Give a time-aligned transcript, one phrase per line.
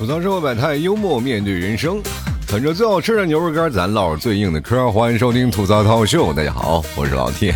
[0.00, 2.00] 吐槽社会百态，幽默面对人生，
[2.48, 4.90] 啃着最好吃的牛肉干，咱唠着最硬的嗑。
[4.90, 7.52] 欢迎收听吐槽涛秀，大家好，我是老 T。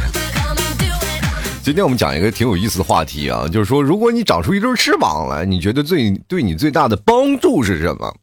[1.62, 8.14] 今天我们讲一个挺有意思的话题啊，就是说，如果你长出一对翅膀来，你觉得最对你最大的帮助是什么？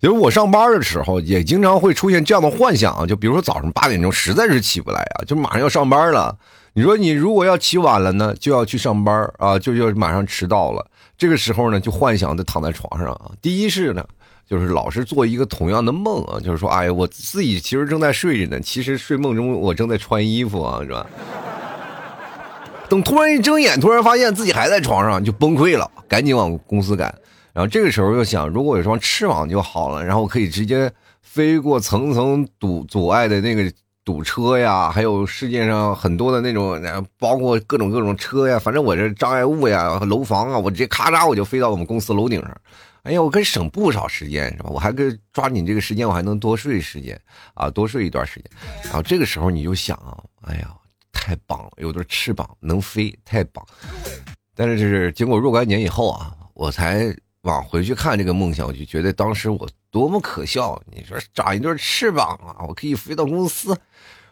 [0.00, 6.34] 就是我上班的时候也经常会出现这样的幻想，就比如说早上八点钟实在是起不来啊，就马上要上班了。
[6.72, 10.90] 你说你如果要起晚了呢，就要去上班啊，就要马上迟到了。
[11.18, 13.30] 这个时候呢，就幻想着躺在床上啊。
[13.40, 14.04] 第一是呢，
[14.48, 21.06] 就是老是做一个同样的梦啊，就是说，哎呀，我自己其实正在睡着呢，其实睡梦中我正在穿衣服啊，是吧？
[22.88, 27.12] 等突然一睁眼，突然发现自己还在床上，就崩溃了，赶紧往公司赶。
[27.52, 30.92] 然后这个时候又想，如果有双翅膀就好了，然后可以直接
[31.22, 33.72] 飞过层层堵阻碍的那个
[34.06, 36.80] 堵车呀，还有世界上很多的那种，
[37.18, 42.56] 包括各种各种车呀，反正我这障碍物呀、楼房啊，我直接咔嚓我就飞到我们公司楼顶上。
[43.02, 44.70] 哎呀，我可省不少时间，是吧？
[44.70, 47.20] 我还可抓紧这个时间，我还能多睡时间
[47.52, 48.50] 啊，多睡一段时间。
[48.84, 50.70] 然后这个时候你就想啊，哎呀。
[51.18, 53.64] 太棒了，有对翅膀能飞，太棒。
[54.54, 57.12] 但是就是经过若干年以后啊，我才
[57.46, 60.80] 往回去看这个梦想，我就觉得当时我多么可笑。
[60.92, 63.76] 你说长一对翅膀啊，我可以飞到公司，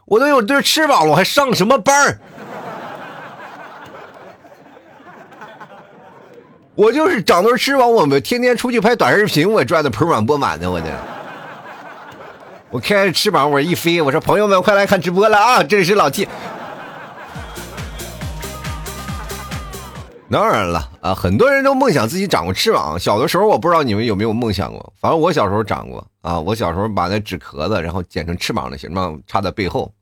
[0.04, 2.18] 我都有对翅膀了，我还上什么班儿？
[6.74, 10.86] 我就是长对翅膀，我们天天出去拍短视频，我赚的盆满钵满的，我的。
[12.70, 15.62] 我开着翅膀，我一飞，我说朋友们快来看直播了啊！
[15.62, 16.26] 这里是老 T。
[20.34, 22.98] 当然了啊，很多人都梦想自己长过翅膀。
[22.98, 26.40] 小的时候，我不知道你们有没有梦想过，反正我小时候长过啊。
[26.40, 29.94] 我小时候把那纸壳子，然后剪成翅膀的形状，插在背后，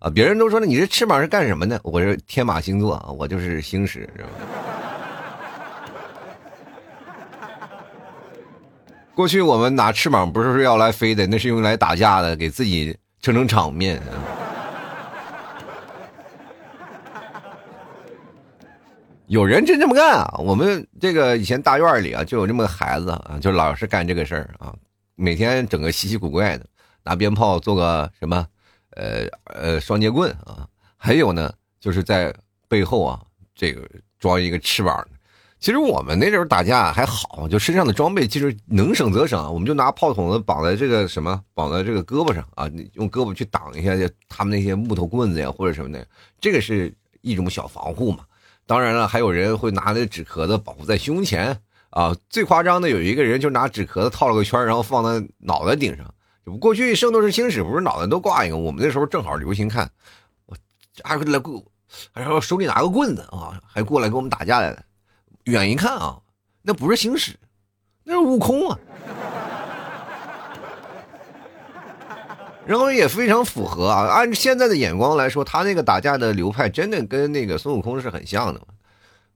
[0.00, 1.78] 啊，别人都说呢，你这翅膀是干什么的？
[1.84, 4.28] 我是天马星座啊，我就是星矢，是吧？
[9.14, 14.02] 过去我们拿翅膀不是要来飞的，那是用来打架的，给自己撑撑场面。
[19.28, 20.36] 有人真这么干啊！
[20.38, 24.72] 我们这个以前大院里啊，就有这么个孩子啊，就老是干这个事儿啊，
[25.16, 26.64] 每天整个稀奇古怪的，
[27.02, 28.46] 拿鞭炮做个什么，
[28.90, 32.32] 呃呃双节棍啊，还有呢，就是在
[32.68, 33.20] 背后啊，
[33.52, 33.82] 这个
[34.20, 35.04] 装一个翅膀。
[35.58, 43.90] 其实我们那时候打架还好，就身上的装备其实能省则省，我们就拿炮筒子绑在这个什么，绑在这个胳膊上啊，用胳膊去挡一下
[44.28, 46.06] 他们那些木头棍子呀或者什么的，
[46.38, 48.24] 这个是一种小防护嘛。
[48.66, 51.60] 当然了，还有人会拿那纸壳子保护在胸前
[51.90, 52.14] 啊。
[52.28, 56.12] 最夸张的有一个人就拿纸壳子套了个圈，然后放在脑袋顶上。
[56.60, 58.56] 过去《圣斗士星矢》不是脑袋都挂一个？
[58.56, 59.90] 我们那时候正好流行看，
[60.46, 60.56] 我
[61.02, 61.64] 还来过，
[62.12, 64.82] 然后手里拿个棍子啊，还过来跟我们打架来了。
[65.44, 66.18] 远一看啊，
[66.62, 67.36] 那不是星矢，
[68.04, 68.78] 那是悟空啊。
[72.66, 78.60] 然后也非常符合啊，按现在的眼光来说，他那个打架的流派真的跟那个孙悟空是很像的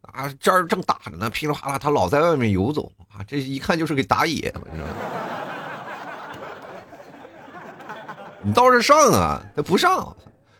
[0.03, 4.93] 啊，这儿正打着呢，噼里啪啦，他老在外面游走啊，这一看就是给打野，你知道吗？
[8.43, 10.17] 你倒是上啊，他不上，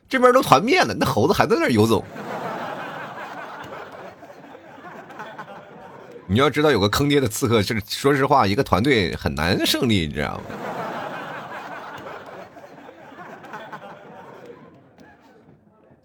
[0.09, 2.05] 这边都团灭了，那猴子还在那游走。
[6.29, 10.43] 你要知道，有个坑爹的刺客，是说实话，一个团队很难胜利，你知道吗？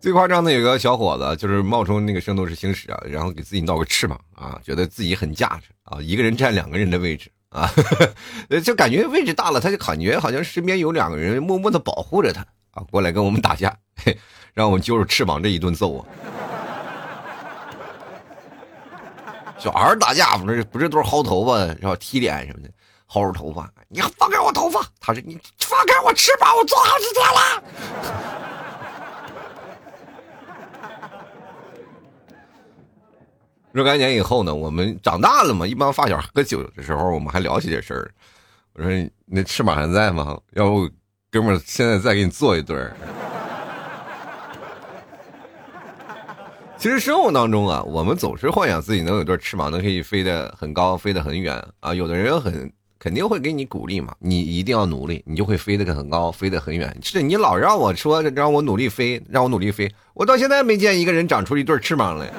[0.05, 7.67] 最夸张的有个小伙子，就是冒充那个圣斗士星矢啊，然后给自己闹个翅膀啊，觉得自己很架势啊，一个人占两个人的位置啊，
[8.63, 14.15] 就感觉位置大了，他就感觉好像身边有两个人默默的保护着他啊，过来跟我们打架，嘿
[14.53, 16.05] 让我们揪着翅膀这一顿揍啊。
[19.57, 22.69] 小孩打架不是不是都是薅头发，然后踢脸什么的，
[23.09, 28.54] 薅着头发，你放开我头发，他说你放开我翅膀，我做好几天了。
[33.75, 38.09] 若干年以后呢，我们长大了嘛，一帮发小喝酒的时候，我们还聊起这事儿。
[38.71, 38.89] 我说
[39.27, 40.39] ：“那翅膀还在吗？
[40.53, 40.89] 要不，
[41.29, 42.95] 哥们儿，现在再给你做一对儿。
[46.79, 51.93] ”其实生活当中啊，我们总是幻想自己能有对翅膀，能可以飞得很高，飞得很远啊。
[51.93, 56.97] 有的人很肯定会给你鼓励嘛，你一定要努力，你就会飞得很高，飞得很远。
[57.03, 62.31] 是你老让我说让我努力飞，让我努力飞，我到现在没见一个人长出一对翅膀来。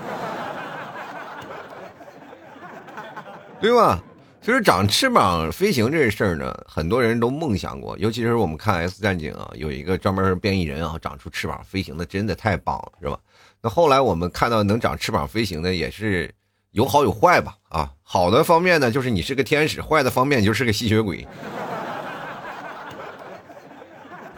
[3.61, 4.03] 对吧？
[4.43, 7.99] 其实长翅膀飞行这事儿呢，很多人都梦想过。
[7.99, 13.19] 尤其是我们看《S 战警》啊，有一个专门变异人啊，长出翅膀飞行的，真的太棒了，是吧？
[13.61, 16.33] 那后来我们看到能长翅膀飞行的，也是
[16.71, 17.57] 有好有坏吧。
[17.71, 21.27] 啊，好的方面呢，就是你是个天使；坏的方面就是个吸血鬼。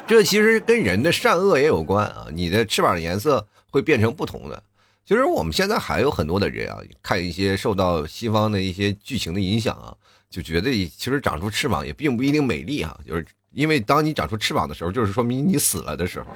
[0.07, 2.29] 这其实跟人的善恶也有关啊。
[2.33, 4.63] 你的翅膀的颜色会变成不同的。
[5.09, 9.97] 其实我们现在还有很多的人啊，看一些受到西方的一些剧情的影响啊，
[10.29, 12.95] 就觉得其实长出翅膀也并不一定美丽啊。
[13.07, 13.25] 就是
[13.55, 16.27] 因为当你长出翅膀的时候，就是说明你死了的时候。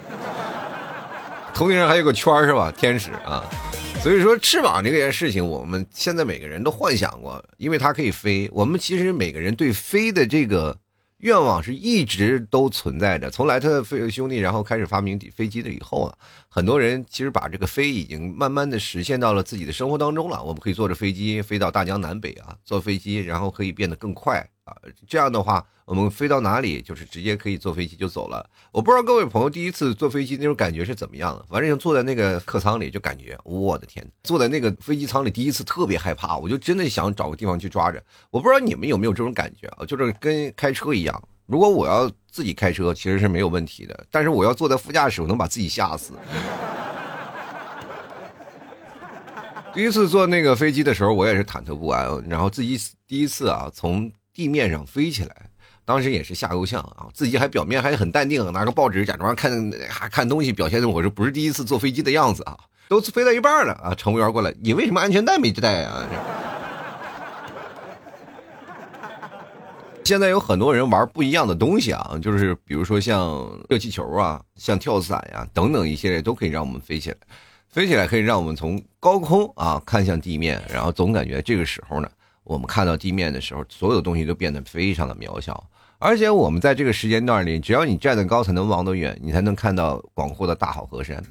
[1.53, 2.73] 头顶上还有个圈是吧？
[2.75, 3.45] 天使啊。
[4.01, 8.49] 所以说翅膀这件事情，我们现在每个人都幻想过，因为它可以飞。
[8.55, 10.75] 我们其实每个人对飞的这个。
[11.23, 13.31] 愿望是一直都存在着。
[13.31, 20.43] 从莱特飞兄弟，然后开始发明飞机的以后啊，很多人其实把这个飞已经慢慢的实现到了自己的生活当中了。
[20.43, 24.45] 我们可以坐着飞机飞到大江南北啊，坐飞机，然后可以变得更快。
[25.07, 28.49] 这样的话，我们飞到哪里就是直接可以坐飞机就走了。
[28.71, 38.03] 我不知道各位朋友第一次坐飞机那种感觉是怎么样的，反正坐在那个客舱里就感觉，我的天，坐在那个飞机舱里第一次特别害怕，我就真的想找个地方去抓着。
[38.31, 41.23] 我不知道你们有没有这种感觉啊，就是跟开车一样。
[41.47, 44.07] 如果我要自己开车，其实是没有问题的。
[44.11, 46.15] 但是我要坐在副驾驶，我能把自己吓死。
[49.75, 52.23] 第一次坐那个飞机的时候，我也是忐忑不安。
[52.29, 55.51] 然后自己第一次啊，从地面上飞起来，
[55.85, 57.09] 当时也是吓够呛啊。
[57.13, 62.59] 自己还表面还很淡定，拿个报纸假装看还看东西，表现的我这不是第一次坐飞机的样子啊。
[62.89, 66.07] 都飞到一半了啊，乘务员过来，你为什么安全带没带啊？
[70.05, 77.17] 现在有很多人玩不一样的东西啊，就是比如说像热气球啊，像跳伞呀等等一系列都可以让我们飞起来，
[77.69, 82.11] 飞起来可以让我们从高空啊看向地面，然后总感觉这个时候呢，
[82.45, 85.65] 我们看到地面的时候，所有东西都变得非常的渺小。
[85.99, 91.23] 而且我们在这个时间段里，只要你站得高，才能望得远，你才能看到广阔的大好河山。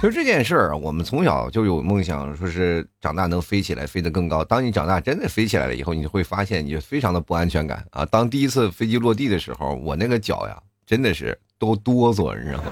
[0.00, 4.44] 就这件事儿，我们从小就有梦想，说是长大能飞起来，飞得更高。
[4.44, 8.06] 当你长大真的飞起来了以后，你会发现你就非常的不安全感啊！
[8.06, 10.56] 当第一次飞机落地的时候，我那个脚呀，
[10.86, 12.70] 真的是都哆嗦，你知道吗？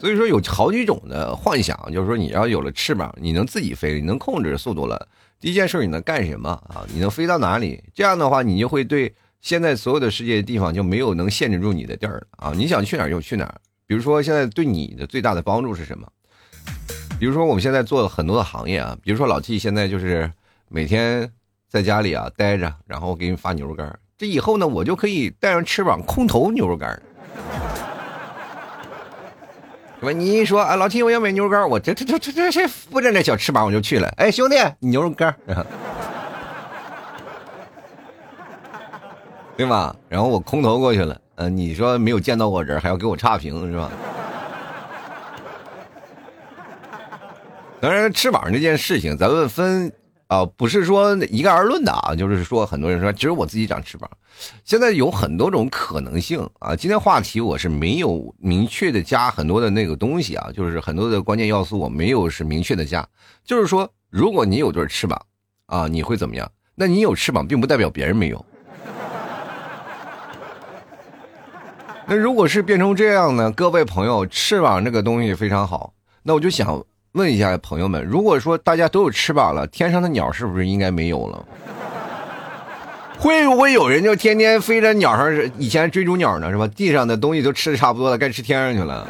[0.00, 5.06] 所以说，有好几种的幻想，就是说你要有了翅膀，你能自己飞，你能控制速度了。
[5.38, 6.86] 第一件事你能干什么啊？
[6.90, 7.84] 你能飞到哪里？
[7.94, 12.52] 这样的话，你就会对现在所有的世界地方就没有能限制住你的地儿了啊！
[12.56, 13.54] 你想去哪儿就去哪儿。
[13.86, 16.08] 比如说，现在对你的最大的帮助是什么？
[17.18, 20.32] 比如说，我们现在做了很多的行业啊，比如说老 T 现在就是
[20.70, 21.30] 每天
[21.68, 23.98] 在家里啊待着，然后给你发牛肉干。
[24.16, 27.02] 这以后呢，我就可以带上翅膀空投牛肉干。
[30.00, 30.12] 是吧？
[30.12, 34.08] 你一说啊，老七，我要买牛肉干，我这这这这这这扶着那小翅膀我就去了。
[34.16, 35.34] 哎，兄弟，牛肉干，
[39.56, 39.94] 对吧？
[40.08, 41.20] 然后我空投过去了。
[41.34, 43.90] 嗯，你说没有见到过人，还要给我差评是吧？
[47.78, 49.92] 当然，翅膀这件事情，咱们分。
[50.30, 54.08] 啊，不是说一概而论的啊，就是说很多人说只有我自己长翅膀，
[54.64, 56.76] 现在有很多种可能性啊。
[56.76, 63.04] 今天话题我是没有明确的加很多的那个东西啊，就是很多的关键要素我没有是明确的加，
[63.44, 65.20] 就是说如果你有对翅膀
[65.66, 66.48] 啊，你会怎么样？
[66.76, 68.46] 那你有翅膀并不代表别人没有。
[72.06, 73.50] 那如果是变成这样呢？
[73.50, 76.84] 各位朋友，翅膀这个东西非常好，那我就想。
[77.12, 81.44] 问一下朋友们，如果说大家都有翅膀了，天上的鸟是不是应该没有了？
[83.18, 85.50] 会不会有人就天天飞在鸟上？
[85.58, 86.68] 以前追逐鸟呢，是吧？
[86.68, 89.06] 地上的东西都吃的差不多了，该吃天上去了。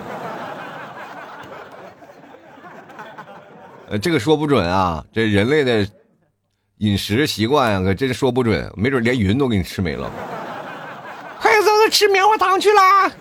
[3.91, 5.87] 呃，这个说不准啊，这人类的
[6.79, 10.11] 饮食习惯啊，可真说不准，没准连云都给你吃没了。
[11.39, 13.13] 快走，吃棉花糖去啦！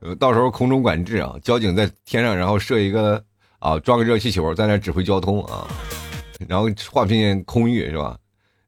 [0.00, 3.22] 呃到时候空中管制啊，交警在天上，然后设一个
[3.58, 5.66] 啊，装个热气球在那指挥交通啊，
[6.48, 8.16] 然后划片空域是吧？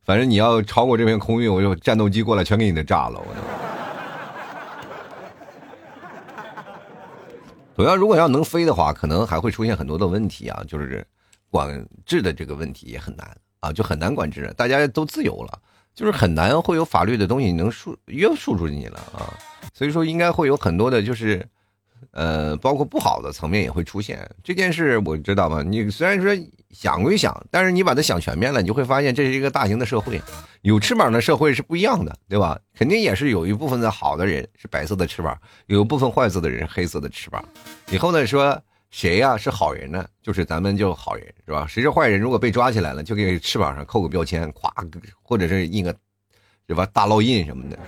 [0.04, 3.20] 反正你要超过这片空域，我就战斗机过来全给你的炸了。
[3.20, 3.26] 我
[7.76, 11.06] 主要如果要能飞的话，可能还会出现很多的问题啊，就是
[11.50, 15.58] 管制的这个问题也很难啊，就很难管制，大家都自由了。
[15.99, 19.35] 就是很难会有法律的东西能束约束住你了啊，
[19.75, 21.45] 所以说应该会有很多的，就是，
[22.12, 24.31] 呃，包括不好的层面也会出现。
[24.45, 25.61] 这件事我知道吗？
[25.61, 26.33] 你虽然说
[26.71, 30.23] 想归想，但是你把它想全面了，你就会发现这是一个大型的社会，
[30.61, 32.57] 有翅膀的社会是不一样的，对吧？
[32.76, 35.37] 肯定也是有一部分的好的人是白色的翅膀，
[35.67, 37.45] 有一部分坏色的人黑色的翅膀。
[37.90, 38.57] 以后呢说。
[38.90, 40.04] 谁呀是好人呢？
[40.23, 41.66] 就是咱们就好人是吧？
[41.68, 42.18] 谁是坏人？
[42.18, 44.71] 如果被抓起来了，就给翅膀上扣个标签，咵，
[45.23, 45.95] 或者是印个，
[46.66, 46.87] 是吧？
[46.92, 47.78] 大烙印什么的。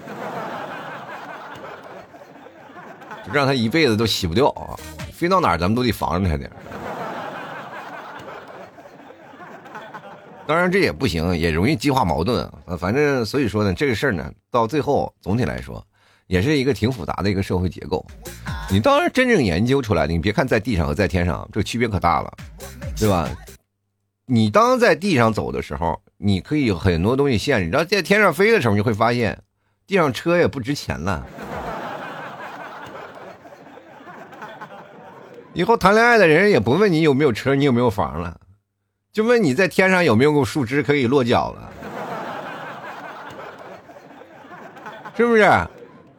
[3.26, 4.78] 就让他一辈子都洗不掉啊！
[5.12, 6.50] 飞到哪咱们都得防着他点。
[10.46, 12.76] 当然这也不行，也容易激化矛盾啊。
[12.76, 15.86] 反正所以说呢，这个事儿呢，到最后总体来说，
[16.26, 18.04] 也是一个挺复杂的一个社会结构。
[18.72, 22.32] 你当然真正研究出来，你别看在地上和在天上，这区别可大了，
[22.96, 23.28] 对吧？
[24.26, 29.36] 你当在地上走的时候，你可以有很多东西限制；然后在天上飞的时候，你会发现，
[29.88, 31.26] 地上车也不值钱了。
[35.52, 38.38] 以后谈恋爱的人也不问你有没有车，你有没有房了。
[39.12, 41.72] 就问你在天上有没有树枝可以落脚了，
[45.16, 45.42] 是不是？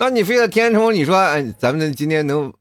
[0.01, 2.51] 当你飞到天空，你说，哎，咱们今天能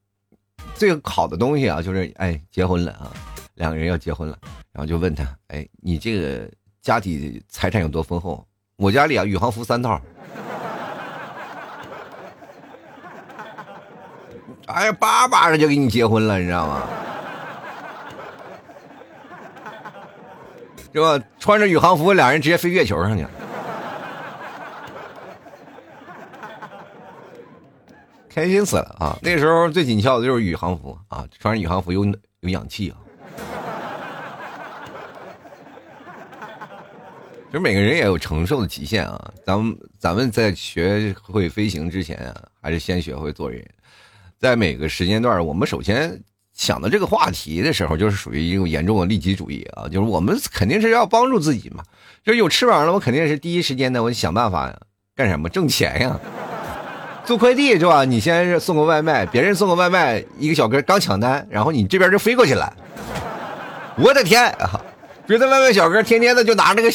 [0.74, 3.10] 最好的东西啊，就是哎，结婚了啊，
[3.54, 4.36] 两个人要结婚了，
[4.74, 6.46] 然后就问他，哎，你这个
[6.82, 8.46] 家底财产有多丰厚？
[8.76, 9.98] 我家里啊，宇航服三套，
[14.68, 16.86] 哎呀，叭叭的就给你结婚了，你知道吗？
[20.92, 21.18] 是吧？
[21.38, 23.30] 穿着宇航服，俩人直接飞月球上去了，
[28.32, 29.18] 开心死了啊！
[29.20, 32.06] 那时候最紧俏的就是宇航服啊，穿上宇航服有
[32.40, 32.96] 有氧气啊。
[37.46, 39.32] 其实每个人也有承受的极限啊。
[39.44, 43.62] 咱们咱们在学会飞行之前啊，还是先学会做人。
[44.38, 46.22] 在每个时间段，我们首先。
[46.52, 49.88] 想到这个话题的时候，就是属于一种严重的利己主义啊！
[49.88, 51.82] 就是我们肯定是要帮助自己嘛，
[52.22, 54.78] 就是有翅膀了，我肯定是第一时间的，我想办法
[55.16, 56.20] 干什么挣钱呀？
[57.30, 58.04] 做快递是吧？
[58.04, 62.76] 你先是送个外卖，别人送个外卖，一个小哥刚抢单，然后你这边就飞过去了。
[63.94, 64.52] 我的天！
[65.28, 66.92] 别的外卖小哥天天的就拿那个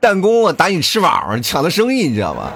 [0.00, 2.52] 弹弓啊打你翅膀，抢的生意，你知道吗？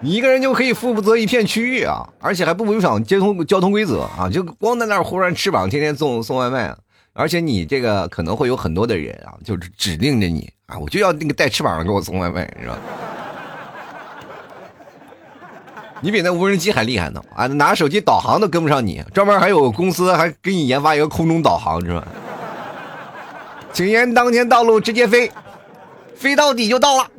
[0.00, 6.74] 你一个人就可以负责一片区域啊，而且还不违反交通交通规则啊，就光在那儿忽然翅膀，天天送送外卖，
[7.12, 12.76] 而且你这个可能会有很多的人啊，就是指定着你啊，我就要那个带翅膀的给我送外卖，是吧？
[16.00, 22.06] 你比那无人机还厉害呢啊，拿手机导航都跟不上你，专门还有公司还给你研发一个空中导航，是吧？
[23.72, 25.30] 请沿当前道路直接飞，
[26.14, 27.10] 飞到底就到了。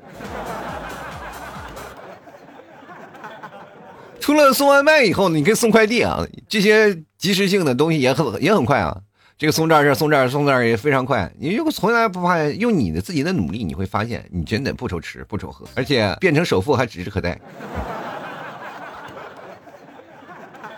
[4.19, 8.95] 除了送外卖以后，你可以送快递啊，这些及时性的东西也很也很快啊。
[9.37, 11.31] 这个送这儿这送这儿送这儿也非常快。
[11.39, 17.39] 你如果从来不怕用你的自己的努力，你会发现你真的不愁吃不愁喝，而且变成首富还指日可待。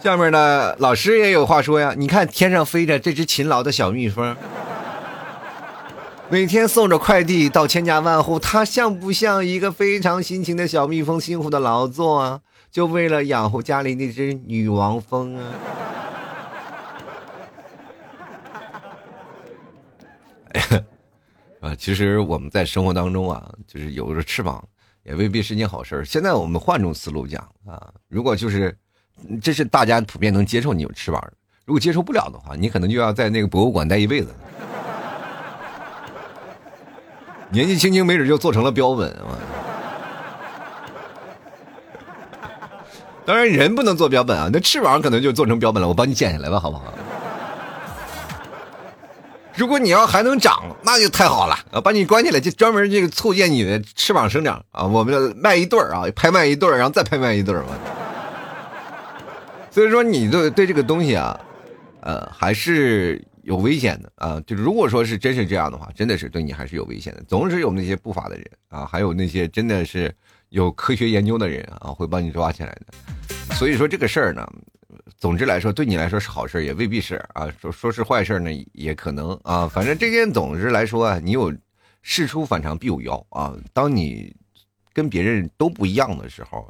[0.01, 4.33] 下面呢，老师也有话说呀，你看天上飞着这只勤劳的小蜜蜂，
[6.29, 12.39] 每天送着快递到千家万户，它像不像一个非常辛勤的小蜜蜂辛苦的劳作啊？
[12.71, 15.43] 就为了养活家里那只女王蜂啊！
[21.59, 24.63] 啊，其实我们在生活当中啊，就是有着翅膀，
[25.03, 28.77] 也未必是件好事现在我们换种思路讲啊，如果就是
[29.41, 31.23] 这是大家普遍能接受你有翅膀，
[31.65, 34.27] 如果接受不了的话，你可能就要在那个博物馆待一辈子。
[37.51, 39.15] 年纪轻轻，没准就做成了标本！
[43.25, 45.87] 当然，人不能做标本啊，那翅膀可能就做成标本了。
[45.87, 46.93] 我帮你剪下来吧，好不好？
[49.55, 51.81] 如果你要还能长，那就太好了啊！
[51.81, 54.83] 把你关起来，就专门这个促进你的翅膀生长啊！
[54.83, 57.69] 我们卖一对儿啊，拍卖一对儿，然后再拍卖一对儿嘛。
[59.79, 61.39] 所以说，你对对这个东西啊，
[62.01, 64.41] 呃，还是有危险的啊。
[64.45, 67.23] 就如果说是真是这样的话，真的是对你还是有危险的。
[67.23, 70.13] 总是有那些不法的人啊，还有那些真的是。
[70.49, 73.55] 有科学研究的人啊，会帮你抓起来的。
[73.55, 74.45] 所以说这个事儿呢，
[75.17, 77.47] 总之来说，对你来说是好事，也未必是啊。
[77.61, 79.65] 说说是坏事呢，也可能啊。
[79.67, 81.55] 反正这件总之来说啊，你有
[82.01, 83.55] 事出反常必有妖啊。
[83.71, 84.35] 当你
[84.91, 86.67] 跟别人都不一样的时候，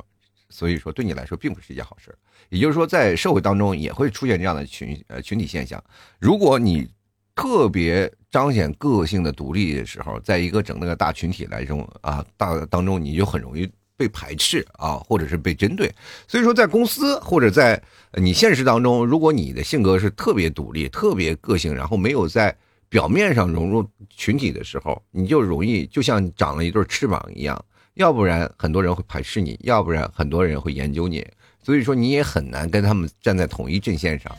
[0.49, 2.13] 所以说对你来说并不是一件好事。
[2.49, 5.83] 也就是说，在社会当中也会出现这样的群呃群体现象。
[6.19, 6.87] 如果你
[7.35, 15.89] 特别彰显个性的独立的时候，在一个整那个大群体来中啊，大当中你就很容易被排斥啊，或者是被针对。
[16.27, 17.81] 所以说，在公司或者在
[18.13, 22.53] 你现实当中，如果你的性格是特别独立、特别个性，然后没有在
[22.89, 27.63] 表面上融入群体的时候，你就容易就像长了一对翅膀一样，
[27.93, 31.25] 要不然很多人会排斥你，要不然很多人会研究你，
[31.61, 34.35] 所以说你也很难跟他们站在同一阵线上。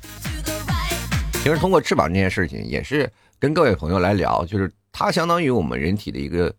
[1.32, 6.54] 其实通过翅膀这件事情，也是跟各位朋友来聊，就是它相当于我们人体的一个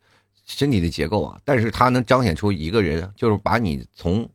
[0.45, 4.27] 身体的结构啊，但是它能彰显出一个人，就是把你从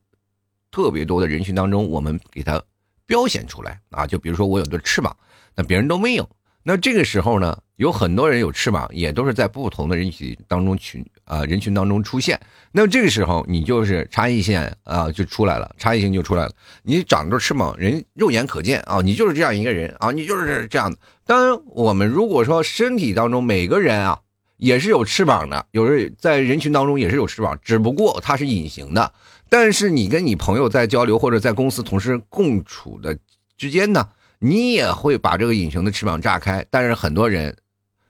[0.70, 2.62] 特别多的人群当中，我们给它
[3.06, 4.06] 标显出来啊。
[4.06, 5.16] 就比如说我有对翅膀，
[5.54, 6.28] 那别人都没有。
[6.62, 12.40] 那这个时候呢，有很多人有翅膀，也都是在不同的人群当中群啊人群当中出现。
[12.72, 16.52] 那么这个时候你就是差异性啊就出来了，差异性就出来了。
[16.82, 20.96] 你长着翅膀，人肉眼可见啊，你就是这样一个人啊，你就是这样的。
[21.26, 24.20] 当然，我们如果说身体当中每个人啊
[24.56, 29.12] 也是有翅膀的，有人在人群当中也是有翅膀，只不过它是隐形的。
[29.48, 33.18] 但是你跟你朋友在交流或者在公司同事共处的
[33.58, 34.08] 之间呢？
[34.38, 37.56] 你也会把这个隐形的翅膀炸开，但是很多人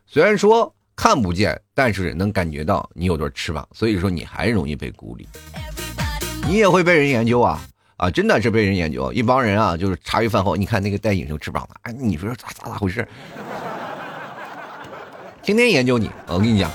[0.06, 5.28] 虽然说看不见，但是能感觉到你有对翅膀，所以说你还容易被孤立。
[6.48, 7.60] 你也会被人研究啊
[7.98, 13.06] 啊，真的是被人研究，一帮人啊，就是茶余饭后，你看那个带隐形翅膀的，哎，你说咋咋咋回事？
[15.42, 16.70] 天天研究你，我跟你讲，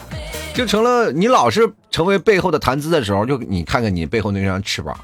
[0.54, 4.98] 就成了你老是成为背后的谈资的时候，就你看看你背后那双翅膀。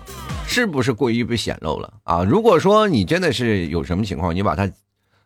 [0.49, 2.23] 是不是过于被显露了啊？
[2.23, 4.71] 如果说你真的是有什么情况，你把它，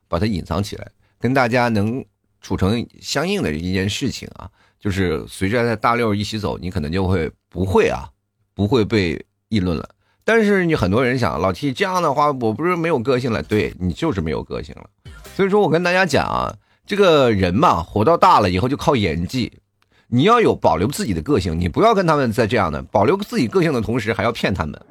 [0.07, 0.87] 把它隐藏起来，
[1.19, 2.03] 跟大家能
[2.41, 8.09] 处成相应的一件事情啊，就是随着在大六一起走，你可能就会不会啊，
[8.53, 9.87] 不会被议论了。
[10.23, 13.41] 但是你很多人想，老 T 这样的话，我不是没有个性了？
[13.43, 14.89] 对你就是没有个性了。
[15.35, 16.53] 所以说我跟大家讲啊，
[16.85, 19.51] 这个人嘛，活到大了以后就靠演技，
[20.07, 24.81] 你要有保留自己的个性，你不要跟他们在这样的，保留自己个性的同时还要骗他们。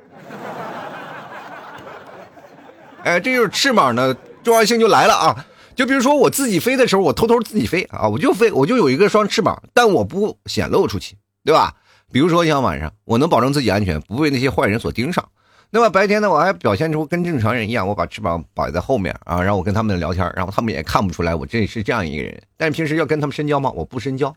[3.03, 5.47] 哎，这就是翅膀的重要性就来了啊！
[5.81, 11.75] 就比如说我自己飞的时候，我偷偷自己飞啊，我就飞，我就有一个双翅膀，但我不显露出去，对吧？
[12.13, 15.27] 比如说像晚上，我能保证自己安全，不被那些坏人所盯上。
[15.71, 22.39] 那么白天呢，我还表现出跟正常人一样，我把翅膀摆在后面啊，然后我跟他们聊天，然后他们也看不出来我这是这样一个人。
[22.59, 23.73] 但是平时要跟他们深交吗？
[23.75, 24.37] 我不深交。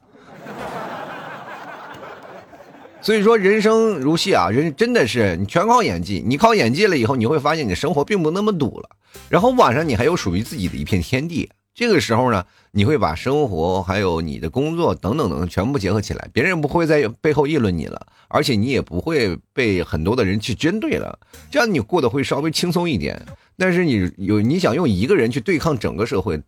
[3.04, 6.24] 所以说，人生如戏啊，人真的是你全靠演技。
[6.26, 8.90] 你靠演技了以后，你会发现你的生活并不那么堵了。
[9.28, 11.50] 然后晚上你还有属于自己的一片天地。
[11.76, 21.20] 这个时候呢，你会把生活还有你的工作等等等全部结合起来，别人不会在背后议论你了，而且你也不会被很多的人去针对了。
[21.52, 23.22] 这样你过得会稍微轻松一点。
[23.58, 26.42] 但是你有你想用一个人去对抗整个社会，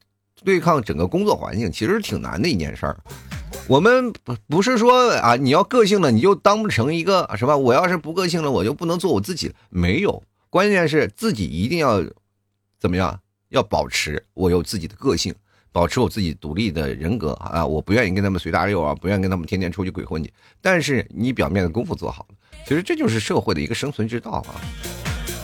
[0.45, 2.97] 对抗整个工作环境，其实挺难的一件事儿。
[3.67, 7.57] 我们不不是说啊，你要个性了，你就当不成一个什么？
[7.57, 9.51] 我要是不个性了，我就不能做我自己。
[9.69, 12.03] 没有，关键是自己一定要
[12.79, 13.19] 怎么样？
[13.49, 15.33] 要保持我有自己的个性，
[15.71, 17.65] 保持我自己独立的人格啊！
[17.65, 20.31] 我不愿意跟他们随大流啊，不愿意跟他们天天出去鬼混去。
[20.61, 22.35] 但是你表面的功夫做好了，
[22.67, 24.61] 其实这就是社会的一个生存之道啊！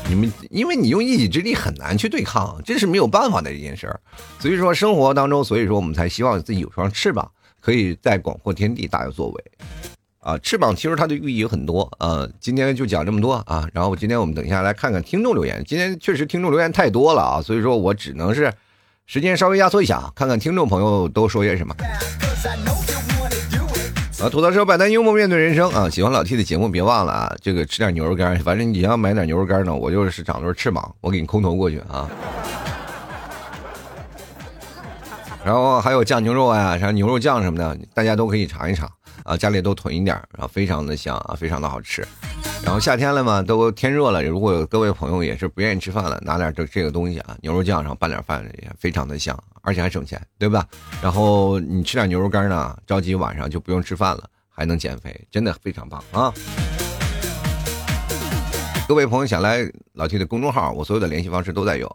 [0.10, 4.00] 你们因为你用一己之力很难去对抗，这是没有办法的一件事儿。
[4.40, 7.32] 所以说生活当中，所以说我们才希望自己有双翅膀。
[7.62, 9.44] 可以在广阔天地大有作为，
[10.20, 18.52] 啊，翅膀其实它的寓意有很多，啊，今天就讲这么多啊，然后今天我们等一下来看看听众留言，今天确实听众留言太多了啊，所以说我只能是
[19.06, 21.76] 时间稍微压缩一下，看看听众朋友都说些什么。
[24.20, 32.08] 啊，吐槽社百单幽默面对人生啊，喜欢老 T 的节目别忘了啊，这个吃点牛肉干，反正你要买点牛肉干呢，我就是长对翅膀，我给你空投过去啊。
[35.44, 38.88] 然后还有酱牛肉啊，像牛肉酱什么的，大家都可以尝一尝
[39.24, 42.08] 啊，家里都囤一点，然后非常的香啊，非常的好吃。
[42.64, 50.64] 然后夏天了嘛，都天热了，如果各位朋友也是不愿意吃饭了，拿点这这个东西啊，牛肉酱，然后拌点饭也非常的香，而且还省钱，对吧？
[51.02, 56.32] 然后你吃点牛肉干呢，着急晚上就不用吃饭了，还能减肥，真的非常棒啊！
[58.88, 61.94] 各位朋友想来老 T 的公众号，我所有的联系方式都在有。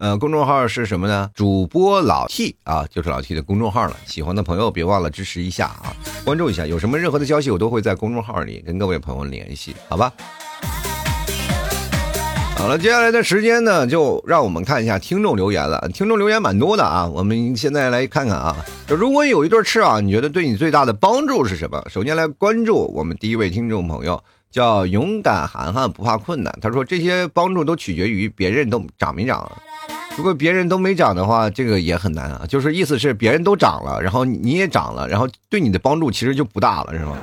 [0.00, 1.28] 呃，公众号是什么呢？
[1.34, 3.96] 主播老 T 啊，就是老 T 的公众号了。
[4.06, 5.92] 喜欢的朋友别忘了支持一下啊，
[6.24, 6.64] 关注一下。
[6.64, 10.12] 有什么任何的消息，我都会在公众号里跟各位朋友联系，好吧？
[12.56, 15.88] 好了，接下来的时间呢，就让我们看一下听众留言了。
[15.92, 18.56] 听众留言蛮多的啊，我们现在来看看啊。
[18.86, 21.84] 就如果有一对翅膀，你觉得对你最大的帮助是什么？
[21.90, 24.22] 首先来关注我们第一位听众朋友。
[24.50, 26.56] 叫勇敢涵涵不怕困难。
[26.60, 29.50] 他说这些帮助都取决于别人都长没长。
[30.16, 32.44] 如果别人都没长的话，这个也很难啊。
[32.48, 37.16] 就是意思是别人都长了，然后你也长了，然后对你的帮助其实就不大了，是吗？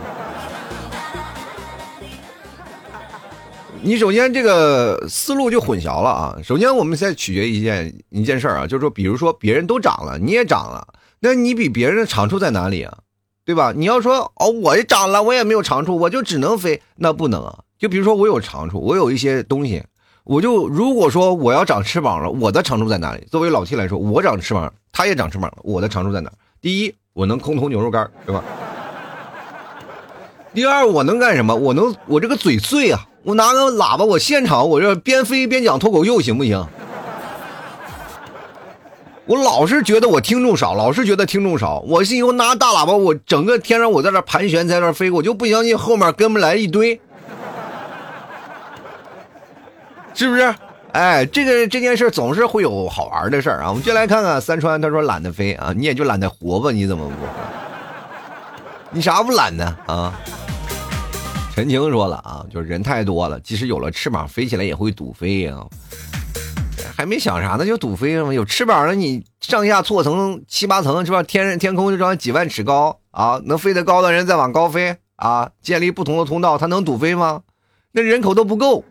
[3.81, 6.35] 你首先这个思路就混淆了啊。
[6.43, 10.88] 首先我们在取决一件一件事啊，就是说，比如说别人都长了，你也长了，
[11.19, 12.97] 那你比别人的长处在哪里啊？
[13.45, 13.71] 对吧？
[13.75, 17.60] 你要说哦，我也长了，我也没有长处，我就只能飞，那不能啊。
[17.77, 19.84] 就比如说我有长处，我有一些东西，
[20.23, 23.23] 我就如果说我要长翅膀了，我的长处在哪里？
[23.29, 26.31] 作为老 T 来说，我长翅膀，他也长翅膀了，我的长处在哪？
[26.60, 28.43] 第一，我能空投牛肉干，对吧？
[30.53, 31.53] 第二，我能干什么？
[31.53, 36.65] 我能，我这个嘴碎啊，我拿个喇叭，我现场我这边飞边讲脱口秀行不行？
[39.27, 41.79] 我老是觉得我听众少，老是觉得听众少。
[41.88, 46.99] 我是以后拿大喇叭，我整个天上我在那盘旋，在那飞，我就不相信后面跟不来一堆，
[50.13, 50.53] 是不是？
[50.91, 53.69] 哎，这个这件事总是会有好玩的事儿啊！
[53.69, 56.71] 我们就来看看三川，他说懒得飞啊，你也就懒得活吧？
[56.71, 57.15] 你怎么不？
[58.91, 59.75] 你啥不懒呢？
[59.88, 60.13] 啊？
[61.53, 65.57] 陈晴说了啊，就是人太多了，即使有了翅膀，飞起来也会堵飞呀。
[66.95, 68.34] 还没想啥呢，就堵飞了吗？
[68.34, 71.21] 有翅膀了，你上下错层七八层是吧？
[71.23, 77.41] 天天空就这样几万尺高啊，能飞得高的人再往高飞啊，建立不同的通道，它能堵飞吗？
[77.91, 78.84] 那人口都不够。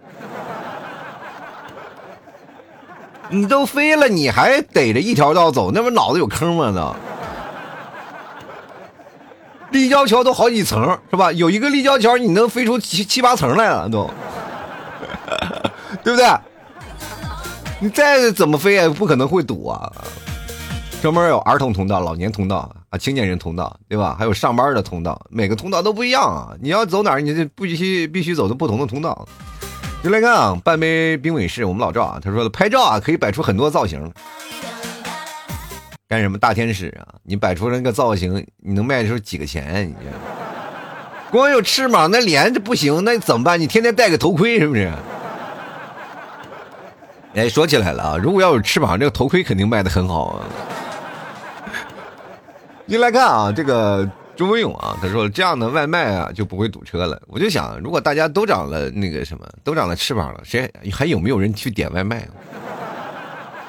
[3.31, 6.71] 你都飞了，你还逮着一条道走，那不脑子有坑吗？
[6.73, 6.95] 都
[9.71, 11.33] 立交桥都好几层是吧？
[11.33, 14.09] 有一个立交桥，你能飞出七七八层来了都，
[16.05, 16.27] 对不对？
[17.85, 19.93] 你再怎么飞也不可能会堵啊！
[21.03, 24.17] 专门有儿童通道、老年通道啊、青年人通道，对吧？
[24.19, 26.57] 还有上班的通道，每个通道都不一样啊！
[26.63, 29.29] 你要走哪儿，你就必须必须走的不同的通道。
[30.03, 34.11] 就来看啊，半杯冰美式，我们老赵啊，他说的拍照啊，可以摆出很多造型。
[36.09, 37.21] 干什么大天使啊？
[37.23, 39.87] 你摆出那个造型，你能卖出几个钱？
[39.87, 39.95] 你
[41.31, 43.61] 光有翅膀，那脸就不行，那怎么办？
[43.61, 44.91] 你天天戴个头盔是不是？
[47.35, 50.45] 哎，说起来了啊，如果要有翅膀，这个头盔肯定卖的很好啊。
[52.87, 54.09] 你来看啊，这个。
[54.37, 57.23] 朱文勇啊，他说这样的外卖啊就不会堵车了。
[57.29, 62.27] 我就想，如果大家都长了那个什么，都长了翅膀了，谁还有没有人去点外卖？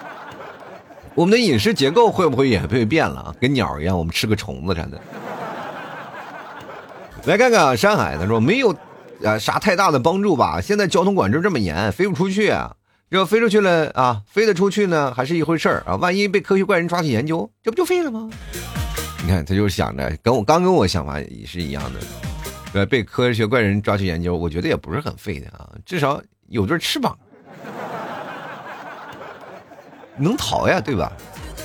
[1.13, 3.35] 我们的饮食结构会不会也被变了？
[3.39, 4.99] 跟鸟一样，我们吃个虫子啥的。
[7.25, 8.75] 来看看山海，他说没有
[9.23, 10.59] 啊啥太大的帮助吧？
[10.59, 12.75] 现在交通管制这么严，飞不出去啊。
[13.09, 15.95] 要飞出去了啊，飞得出去呢还是一回事儿啊。
[15.95, 18.29] 万一被科学怪人抓去研究，这不就废了吗？
[19.23, 21.99] 你看，他就想着跟我刚跟我想法也是一样的，
[22.73, 27.17] 对被科学怪人抓去研究，我觉得也不是很废的啊，至少有对翅膀，
[30.17, 31.11] 能逃呀，对吧？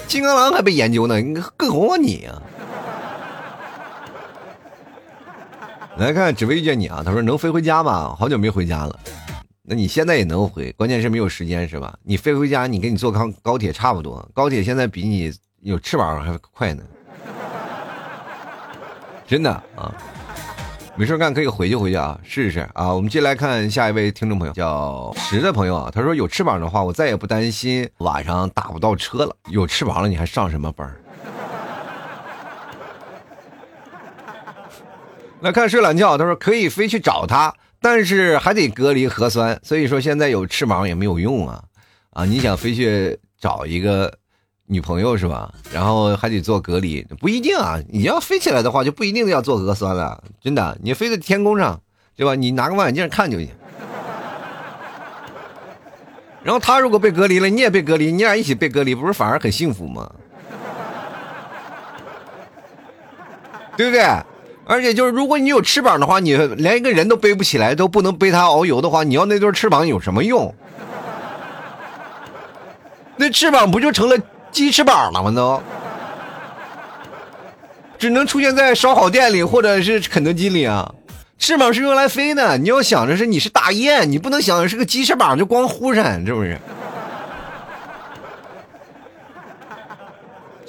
[0.07, 2.43] 金刚狼还被研究呢，你更何况你啊？
[5.97, 7.03] 来看，只为遇见你啊！
[7.05, 8.15] 他说能飞回家吗？
[8.19, 8.99] 好久没回家了，
[9.71, 11.97] 那你现在也能回，关键是没有时间是吧？
[12.03, 16.83] 你飞回家，你跟你坐高高铁差不多，高铁现在比你有翅膀还快呢。
[19.29, 19.95] 真的啊，
[20.97, 22.93] 没事干可以回去回去啊，试试啊。
[22.93, 29.37] 我们接来看下一位听众朋友，叫石的朋友啊，他说有翅膀的话，我再也不担心晚上打不到车了。
[29.51, 30.93] 有翅膀了，你还上什么班？
[35.43, 41.65] 来看睡懒觉，他说可以飞去找他，但是还得隔离核酸，所以说现在有翅膀也没有用啊
[42.11, 42.25] 啊！
[42.25, 44.13] 你想飞去找一个？
[44.73, 45.53] 女朋友是吧？
[45.73, 47.81] 然后还得做隔离，不一定啊。
[47.89, 50.23] 你要飞起来的话，就不一定要做核酸了。
[50.41, 51.81] 真的，你飞在天空上，
[52.15, 52.37] 对吧？
[52.37, 53.49] 你拿个望远镜看就行。
[56.45, 60.09] 然后他如果被隔离了，你也被隔离，你俩一起被隔离，不是反而很幸福吗？
[63.77, 64.05] 对不对？
[64.71, 70.55] 而且就是，如果你有翅膀的话，你连一个人都背不起来，都不能背他遨游的话，你要那对翅膀有什么用？
[73.19, 74.17] 那翅膀不就成了？
[74.53, 75.33] 鸡翅膀了吗？
[75.33, 75.61] 都
[77.99, 80.95] 只能出现在烧烤店里或者是肯德基里啊！
[81.37, 86.57] 翅膀是用来飞的，你要想着是你是大雁，你不能想着是个鸡翅膀就光忽闪，是不是？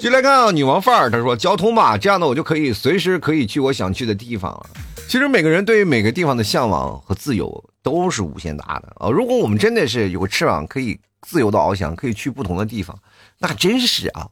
[0.02, 4.66] 进来看啊，女王范儿，他说交通吧，这样的我就可以随时可以去我想去的地方了。
[5.06, 9.08] 其实每个人对于每个地方的向往和自由都是无限大的啊！
[9.08, 12.98] 如果我们真的是有个翅膀，可以自由的翱翔，可以去不同的地方。
[13.38, 14.26] 那真是啊，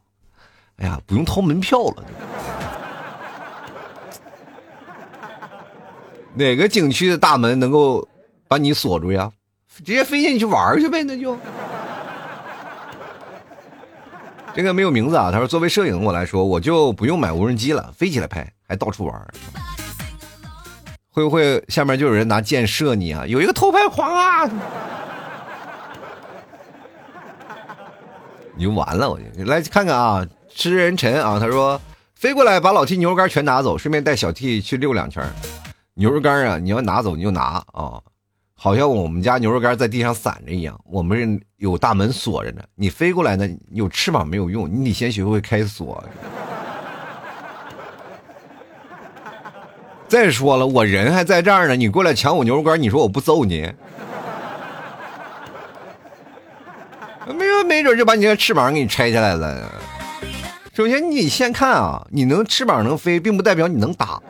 [0.78, 2.04] 哎呀，不用掏门票了。
[6.35, 8.09] 哪个景区的大门能够
[8.48, 9.30] 把你锁住呀？
[9.85, 11.38] 直接飞进去玩去呗，那就。
[14.54, 15.30] 这个没有名字啊。
[15.30, 19.26] 他说：“作为摄影我来说，我就不用买无人机了，飞起来拍，还到处玩。
[21.12, 23.26] 会不会下面就有人拿箭射你啊？
[23.26, 24.48] 有一个偷拍狂啊！”
[28.56, 31.80] 你就完了，我就来看看啊，吃人陈啊，他说
[32.14, 35.24] 飞过来把老 T 牛肉干全拿走，顺便带小 T 去溜两圈。
[35.94, 38.00] 牛肉干啊，你要拿走你就拿啊，
[38.62, 42.62] 好像我们家牛肉干在地上散着一样，我们有大门锁着呢。
[42.75, 46.05] 你飞过来呢，有翅膀没有用，你得先学会开锁。
[50.07, 53.73] 再说了，我人还在这儿呢，你过来抢我牛肉干，你说我不揍你？
[57.35, 59.73] 没有，没准就把你的翅膀给你拆下来了。
[60.75, 64.20] 首先，你先看啊，你能翅膀能飞，并不代表你能打。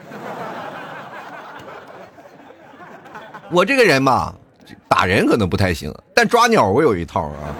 [3.52, 4.32] 我这个人吧，
[4.88, 7.56] 打人可能不太行，但抓鸟我有一套啊。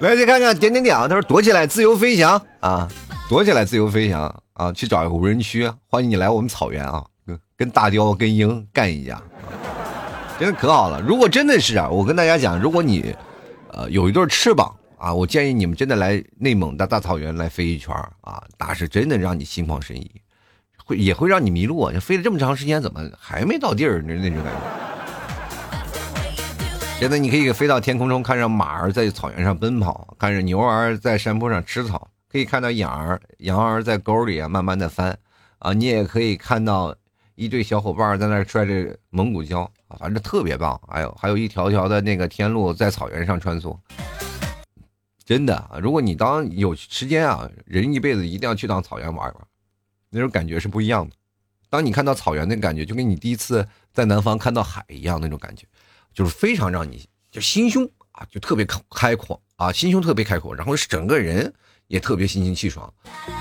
[0.00, 2.86] 来，再看看点点点啊，他说躲起来自由飞翔啊，
[3.26, 7.02] 躲起来自由飞翔啊，去找一个无人区，欢迎你来我们草原啊，
[7.56, 9.22] 跟大雕跟鹰干一架，
[10.38, 11.00] 真的可好了。
[11.00, 13.14] 如果真的是啊，我跟大家讲，如果你
[13.72, 20.10] 呃有一对翅膀啊，我建议你们真的来内蒙的大草原来飞一圈啊，那是真的让你心旷神怡。
[20.86, 21.92] 会也会让你迷路啊！
[21.98, 24.00] 飞了这么长时间，怎么还没到地儿？
[24.06, 24.60] 那那种感觉。
[27.00, 35.18] 现在你可以飞到天空中，看着马儿在草原上奔跑，看着牛儿在山坡上吃草，可以看到羊儿羊儿在沟里啊慢慢的翻
[35.58, 36.94] 啊，你也可以看到
[37.34, 40.80] 一对小伙伴在那摔着蒙古胶啊，反正特别棒。
[40.86, 43.76] 还有还有一条条的那个天路在草原上穿梭，
[45.24, 49.46] 真的，如果你当有时间啊，人一辈子一定要去趟草原玩一玩。
[50.16, 51.14] 那种感觉是不一样的。
[51.68, 55.66] 当你看到草原的感觉，就跟你第一次在南方看到海一样那种感觉，
[56.14, 61.52] 就是非常让你就心胸啊，就特别开阔啊，心胸特别开阔，然后整个人
[61.88, 62.90] 也特别心情气爽。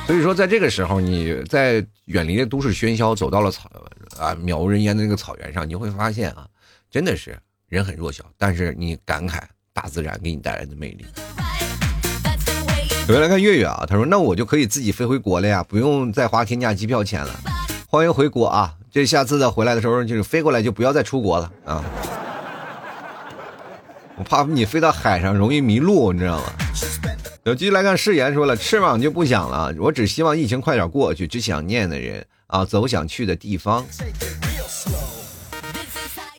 [0.05, 3.69] 所以说，在这个时候，你在远离了都市喧嚣，走到了草
[4.17, 6.47] 啊渺无人烟的那个草原上，你会发现啊，
[6.89, 11.05] 真的是人很弱小，但是你感慨大自然给你带来的魅力。
[13.07, 17.39] 回来看月月啊，他说：“那我就可以自己飞回国了呀，不用再花天价机票钱了。
[17.87, 18.73] 欢迎回国啊！
[18.91, 21.83] 这下次再回来的时候，就是飞过来就不要再出国了啊！
[24.17, 26.45] 我怕你飞到海上容易迷路，你知道吗？”
[27.45, 33.85] 有继续来看誓言说了，翅膀就不想了，我只希望疫情快点过去，只想念的人啊，走想去的地方。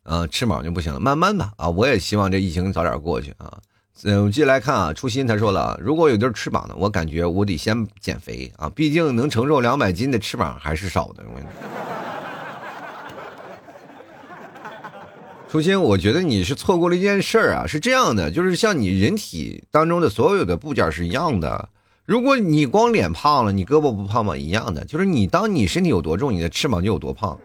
[0.02, 3.57] 嗯，翅膀就不行了，慢慢的啊，我也希望这疫情早点过去啊。
[4.05, 11.25] 嗯，我们继续来看啊，初心他说了，如果有对翅膀呢，我感觉我得先减肥啊，毕竟能承受两百斤的翅膀还是少的。
[15.49, 21.71] 初心，我觉得你是错过了一件事儿啊，是这样的，就是像你人体当中的所有的部件是一样的，
[22.05, 24.37] 如果你光脸胖了，你胳膊不胖吗？
[24.37, 27.39] 一样的，就是你当你身体有多重，你的翅膀就有多胖。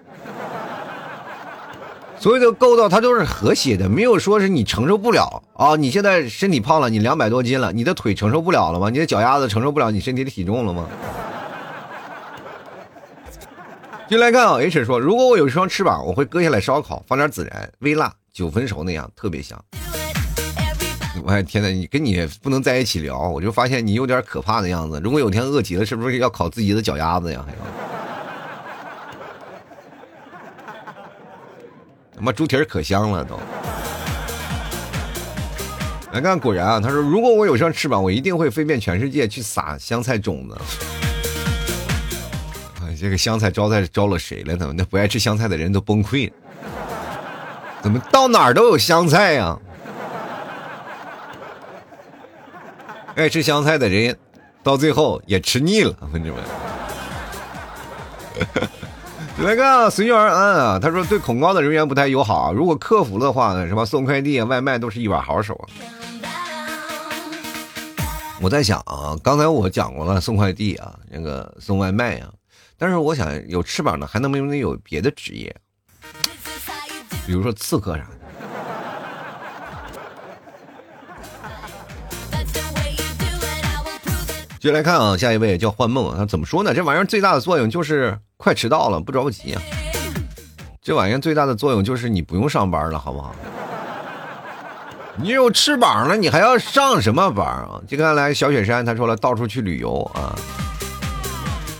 [2.22, 5.76] 所有的构造它都是和谐的，没有说是你承受不了啊！
[5.76, 8.92] 你现在身体胖了，你两百多斤了，你的腿承受不了了吗？
[8.92, 10.86] 你的脚丫子承受不了你身体的体重了吗？
[14.08, 19.60] 进来看啊，H 说，如果我有一双翅膀，我会割下来烧烤，放点孜然、微辣、九分熟那样，特别香。
[21.24, 25.02] 我天哪，你跟你不能在一起聊，我就发现你有点可怕的样子。
[25.04, 27.44] 如果有天饿极了，是不是要烤自己的脚丫子呀？
[27.48, 27.58] 还有
[32.22, 33.40] 妈猪蹄儿可香了都，
[36.12, 40.54] 来看，果然啊，他说如果我有双翅膀，我一定会飞遍全世界去撒香菜种子。
[42.76, 44.56] 啊，这个香菜招待招了谁了？
[44.56, 44.72] 呢？
[44.78, 46.34] 那不爱吃香菜的人都崩溃了。
[47.82, 49.58] 怎么到哪儿都有香菜呀？
[53.16, 54.16] 爱吃香菜的人，
[54.62, 56.44] 到最后也吃腻了，同志们。
[59.44, 60.80] 来个随遇而安啊！
[60.80, 65.60] 他说对恐高的人员不太友好，如果克服的话呢，什么送快递、外卖都是一把好手。
[68.40, 72.30] 我在想啊，刚才我讲过了送快递啊，那个送外卖啊，
[72.78, 75.56] 但是我想有翅膀的还能不能有别的职业？
[77.26, 78.21] 比如说刺客啥的。
[84.62, 86.72] 接来看啊，下一位叫幻梦，他怎么说呢？
[86.72, 89.62] 这玩意儿最大的作用就是快迟到了不着急啊。
[90.84, 93.34] 这玩意儿最大的作用就是你不用上班了，好不好？
[95.16, 97.82] 你有翅膀了，你还要上什么班啊？
[97.88, 100.38] 接下来小雪山他说了，到处去旅游啊。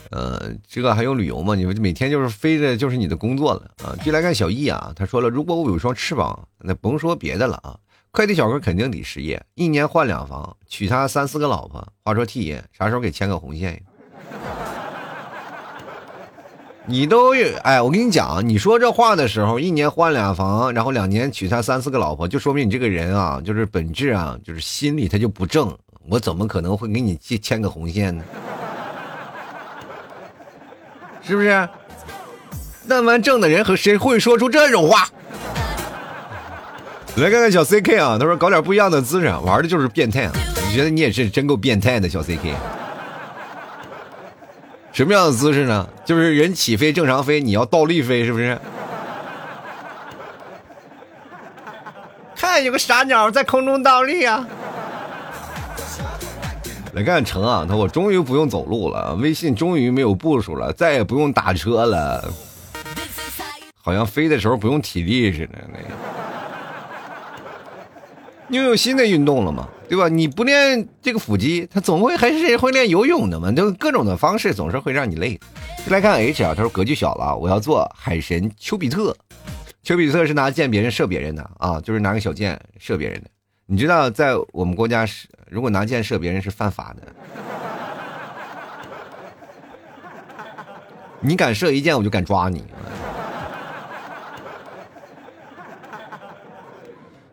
[0.10, 1.54] 呃，这个还用旅游吗？
[1.54, 3.94] 你们每天就是飞着就是你的工作了啊。
[4.04, 7.78] 接来看小易啊，他说了，如果我有双翅膀，那甭说别的了啊。
[8.14, 11.88] 快递小哥肯定得失业，一年换两房，娶他三四个老婆。
[12.04, 13.82] 话说 T 爷啥时候给牵个红线？
[16.86, 25.74] 你都哎，我跟你讲，你说这话的时候，一年换两房，然后两年娶他三四个老婆，就说明你这个人啊，就是本质啊，就是心里他就不正。
[26.10, 28.26] 我怎么可能会给你牵牵个红线呢？
[31.24, 31.70] 是不是？
[32.84, 35.08] 那么正的人和谁会说出这种话？
[37.22, 40.32] 来看看小 CK 啊，他说搞点不一样的姿势，玩的就是变态啊！
[40.34, 42.56] 我觉得你也是真够变态的，小 CK。
[44.92, 45.88] 什么样的姿势呢？
[46.04, 48.58] 就是人起飞正常飞，你要倒立飞，是不是？
[52.36, 54.44] 看有个傻鸟在空中倒立啊！
[56.94, 62.34] 来看成啊，他我终于不用走路了，微信终于没有步数了，再也不用打车了，
[63.80, 66.21] 好像飞的时候不用体力似的那个。
[68.52, 70.10] 又有新的运动了嘛，对吧？
[70.10, 75.40] 你不练这个腹肌，他总会还是会练游泳的嘛，就各种的方式总是会让你累。
[75.88, 79.16] 来看 H 啊，他说格局小了，我要做海神丘比特。
[79.84, 83.30] 丘比特是拿箭别人射别人的啊，就是拿个小箭射别人的。
[83.66, 87.08] 你知道，在我们国家是，如果拿箭射别人是犯法的。
[91.22, 92.66] 你敢射一箭，我就敢抓你。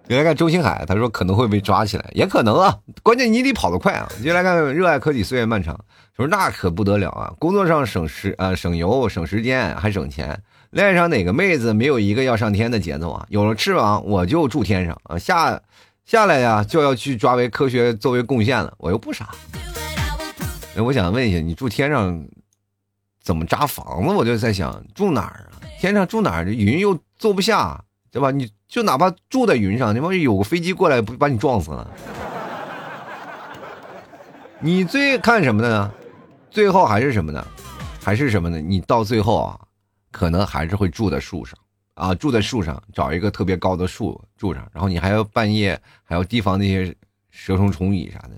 [0.09, 2.79] 你来看周星海，他说可能会被抓起来，也可能啊。
[3.03, 4.11] 关键你得跑得快啊。
[4.23, 5.79] 接来看热爱科技，岁月漫长，
[6.17, 10.43] 说那可不得了啊，工作上省时啊，省油省时间还省钱。
[10.71, 13.27] 恋爱上哪个妹子没有一个要上天的节奏啊？
[13.29, 15.61] 有了翅膀我就住天上啊，下。
[16.07, 18.73] 下来呀，就要去抓为科学作为贡献了。
[18.79, 19.29] 我又不傻，
[20.75, 22.27] 那我想问一下，你住天上
[23.23, 24.15] 怎么扎房子？
[24.15, 25.61] 我就在想，住哪儿啊？
[25.79, 26.45] 天上住哪儿？
[26.45, 28.31] 云又坐不下，对吧？
[28.31, 31.91] 你就哪怕住在云上，你万一有个飞机过来，不把你撞死了？
[34.61, 35.91] 你最看什么的呢？
[36.51, 37.45] 最后还是什么呢？
[38.05, 38.61] 还是什么呢？
[38.61, 39.59] 你到最后啊，
[40.13, 41.59] 可能还是会住在树上。
[41.95, 46.95] 啊，住在树上，找一个特别高的树住上，然后你还要半夜还要提防那些
[47.31, 48.31] 蛇虫虫蚁啥的。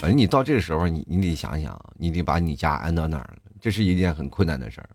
[0.00, 4.88] 反正你到这个时候，你你得想想，你得把你家安到哪儿，这是一件很困难的事儿。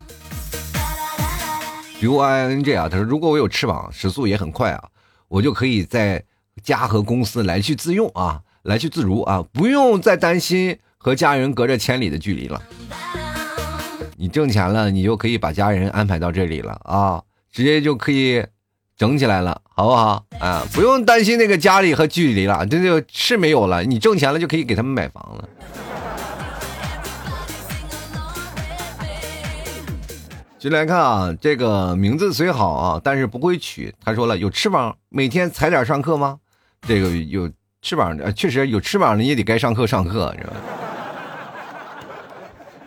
[2.00, 4.84] 比如 I N G 啊，他说如果我有翅膀，时速也很快啊，
[5.28, 6.24] 我就可以在
[6.62, 12.62] 家和公司来去自用啊，来去自如啊，不用再担心和家人隔着千里的距离了。
[14.16, 17.24] 你挣钱了，你就可以把家人安排到这里了啊。
[17.52, 18.46] 直接就可以
[18.96, 20.64] 整起来了，好不好啊？
[20.74, 23.84] 不用担心那个家里和距离了，这就是没有了。
[23.84, 25.50] 你挣钱了就可以给他们买房了。
[30.70, 33.94] 进来看啊，这个名字虽好啊，但是不会取。
[34.04, 36.38] 他说了，有翅膀每天踩点上课吗？
[36.82, 37.50] 这个有
[37.82, 40.54] 翅膀，确实有翅膀的也得该上课上课，是吧？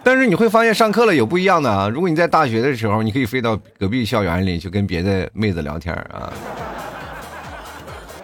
[0.02, 1.88] 但是你会发现上课了有不一样的啊！
[1.88, 6.32] 如果你在大学的时候，你可以飞到隔壁校园里去跟别的妹子聊天啊。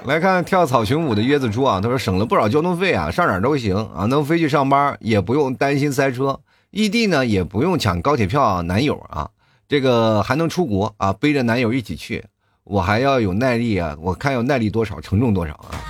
[0.04, 6.38] 来看跳草裙舞的椰子猪啊，他说省了不少交通费啊，上哪儿都行啊，能飞去上班也不用担心塞车，
[6.70, 9.28] 异地呢也不用抢高铁票啊，男友啊，
[9.68, 12.24] 这个还能出国啊，背着男友一起去，
[12.64, 15.80] 我还要有耐力啊，我看有耐力多少，承重多少啊。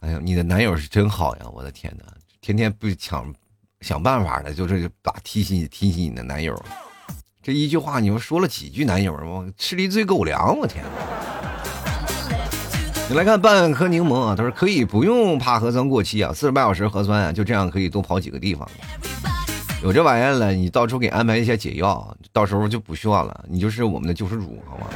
[0.00, 2.04] 哎呀，你的男友是真好呀，我的天哪，
[2.40, 3.32] 天天不抢。
[3.80, 6.52] 想办法的，就是把提醒提醒你的男友，
[7.40, 10.84] 这一句话你们说了几句男友吗吃了一嘴狗粮，我天！
[13.08, 18.68] 你来看半颗柠檬啊，他说可以不用怕核酸过期啊，四十八小时核酸啊，就这样可以多跑几个地方。
[19.82, 24.88] 有这玩意儿了，你到处给安排一些解药，到时候就不需要了，你就是我们的救世主，好吗？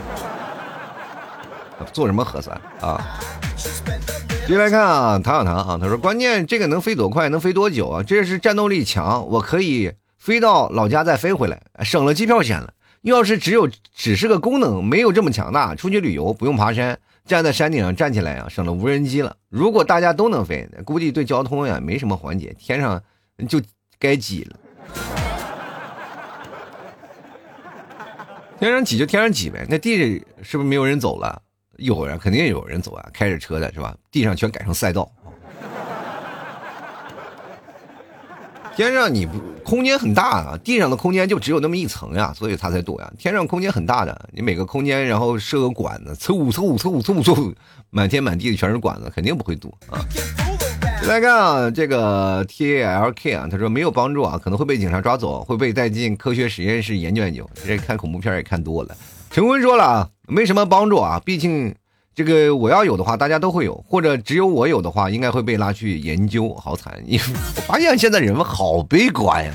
[1.92, 3.01] 做什么核酸啊？
[4.47, 8.03] 接来看啊，唐小唐啊，他说关键这个能飞多快，能飞多久啊？
[8.03, 12.75] 这是战斗力强，我可以飞到老家再飞回来，省了机票钱了。
[13.03, 19.37] 要是只有只是个功能，没有这么强大，出去旅游不用爬山，站在山顶上站起来啊，省了无人机了。
[19.49, 23.01] 如果大家都能飞，估计对交通呀没什么缓解，天上
[23.49, 23.61] 就
[23.99, 24.57] 该挤了。
[28.59, 31.41] 天上挤就天上挤呗，那地是不是没有人走了？
[31.79, 33.97] 有人肯定有人走啊，开着车的是吧？
[34.11, 35.11] 地上全改成赛道。
[38.77, 43.13] 天上你不空间很大啊，地上的空间就只有那么一层呀，所以它才堵呀。
[43.19, 47.53] 天上空间很大的，你每个空间然后设个管子，嗖嗖嗖嗖嗖，
[47.90, 49.99] 满天满地的全是管子，肯定不会堵啊。
[51.09, 57.48] 来看啊，这个 T A L K 啊，他说没有帮助啊，可能会被警察抓走，会被带进科学实验室研究研究。
[57.67, 58.96] 这看恐怖片也看多了。
[59.31, 61.75] 陈坤说了啊，没什么帮助啊，毕竟
[62.15, 66.55] 这个我要有的话，大家都会有，或者只有我有的话，应该会被拉去研究。
[66.55, 66.98] 好惨！
[67.07, 67.25] 因为
[67.57, 69.53] 我发现现在人们好悲观呀，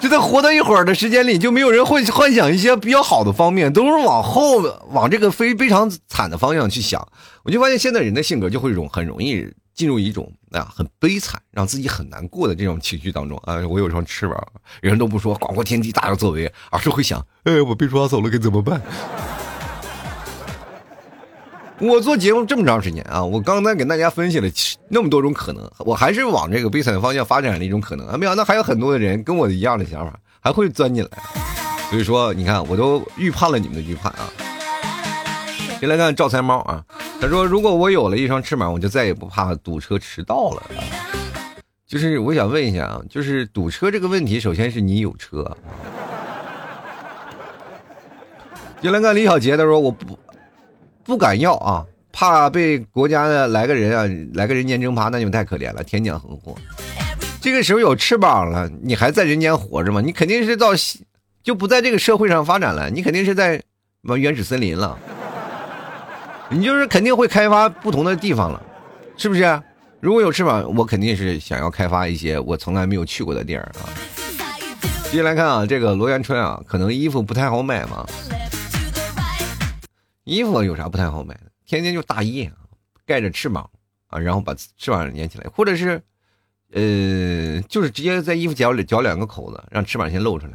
[0.00, 7.06] 就在活到一会儿的时间里，就没有人会幻想一些比较好的方面，都是往后往这个非非常惨的方向去想。
[7.44, 9.48] 我就发现现在人的性格就会容很容易。
[9.74, 13.56] 进入一种啊很悲惨，让自己很难过的这种情绪当中啊！
[13.68, 14.40] 我有双翅膀，
[14.80, 18.80] 人都不说广阔天地大有作为，而是会想：哎，我被抓走了该怎么办？
[21.80, 24.48] 我做节目这么长时间啊，我刚才给大家分析了
[24.88, 28.16] 那么多种可能，我还是往这个悲惨的方向发展的一种可能啊！
[28.16, 31.10] 没想到还有很多的人跟我一样的想法，还会钻进来。
[31.90, 34.30] 所以说，你看，我都预判了你们的预判啊！
[35.84, 36.82] 先来看赵财猫啊，
[37.20, 40.62] 他说：“如果我有了一双翅膀，我就再也不怕堵车迟到了。”
[41.86, 45.54] 就是我想问一下啊，就是堵车这个问题，首先是你有车。
[48.80, 50.18] 先来看李小杰，他说：“我不。”
[51.04, 56.56] 不敢要啊，怕被国家的来个人啊，来个人间蒸发，那就太可怜了，天降横祸。
[57.42, 60.00] 这个时候有翅膀了，你还在人间活着吗？
[60.00, 60.70] 你肯定是到
[61.42, 63.62] 就不在这个社会上发展了，你肯定是在什
[64.00, 64.98] 么原始森林了。
[66.50, 68.62] 你就是肯定会开发不同的地方了，
[69.16, 69.62] 是不是？
[70.00, 73.88] 如果有翅膀，我肯定是想要开发一些我从来没有去过的地儿啊。
[75.10, 78.06] 接下来看啊，这个罗元春啊，可能衣服不太好买嘛。
[80.24, 81.50] 衣服有啥不太好买的？
[81.64, 82.50] 天天就大衣，
[83.06, 83.68] 盖着翅膀
[84.08, 86.02] 啊，然后把翅膀粘起来，或者是，
[86.72, 90.52] 呃，就是直接在衣服脚里绞两个口子，让翅膀先露出来。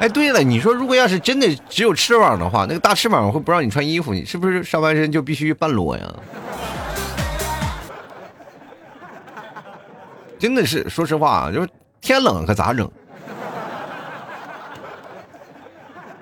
[0.00, 6.14] 哎，对了，你说如果要是真的只有翅膀的话，那个大翅膀会不让你穿衣服，你是不是上半身就必须半裸呀？
[10.38, 11.68] 真的是，说实话啊，就是
[12.00, 12.88] 天冷可咋整？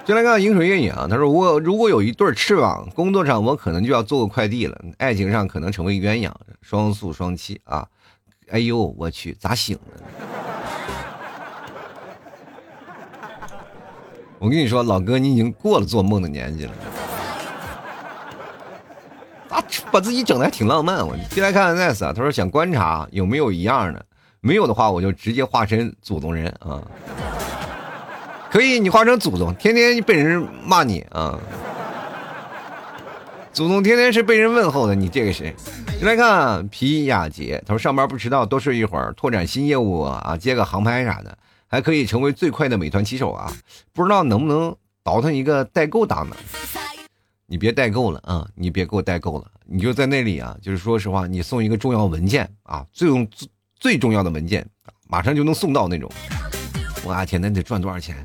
[0.07, 7.87] 就来看饮水月影啊，他说我如果有一对翅膀，工作上我可能就要做个快递了，爱情上可能成为鸳鸯，双宿双栖啊！
[8.49, 10.03] 哎呦，我去，咋醒的？
[14.39, 16.73] 我跟你说，老哥，你已经过了做梦的年纪了，
[19.49, 21.07] 啊，把自己整的还挺浪漫。
[21.07, 24.05] 我进来看看 nice 啊，他说想观察有没有一样的，
[24.41, 26.83] 没有的话我就直接化身祖宗人啊。
[28.51, 31.39] 可以，你化成祖宗，天天被人骂你啊！
[33.53, 35.55] 祖宗天天是被人问候的，你这个谁？
[35.99, 41.37] 进来看皮亚杰，他说上班不迟到，多睡一会儿，拓展新业务啊，接个航拍啥的，
[41.69, 43.53] 还可以成为最快的美团骑手啊！
[43.93, 46.37] 不知道能不能倒腾一个代购档呢？
[47.47, 48.49] 你别代购了啊！
[48.55, 53.49] 你别给我代购了，你就在那里啊，就是说实话，你送一个重要文件啊，最重最
[53.79, 54.67] 最重要的文件，
[55.09, 56.11] 马上就能送到那种。
[57.05, 58.17] 我天，那得赚多少钱？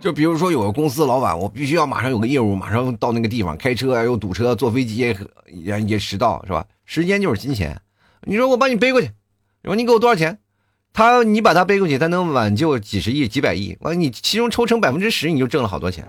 [0.00, 5.16] 就比如说有个公司老板，我必须要马上有个业务，马上到那个地方，开车又堵车，坐飞机也
[5.80, 6.64] 也迟到，是吧？
[6.84, 7.78] 时间就是金钱。
[8.22, 9.08] 你说我把你背过去，
[9.62, 10.38] 你说你给我多少钱？
[10.92, 13.76] 他你把他背过去，他能挽救几十亿、几百亿。
[13.80, 16.04] 完你其中抽成百分之十，你就挣了好多钱。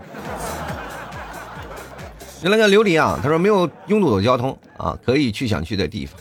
[2.41, 6.19] 来个琉璃啊，他说没有拥堵的交通啊，可以去想去的地方。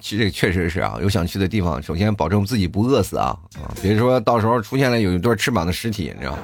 [0.00, 3.70] 其实确实是啊，有想去的地方，首先保证自己不饿死啊啊！
[3.80, 6.36] 别说到时候出现了有一对翅膀的尸体，你知道？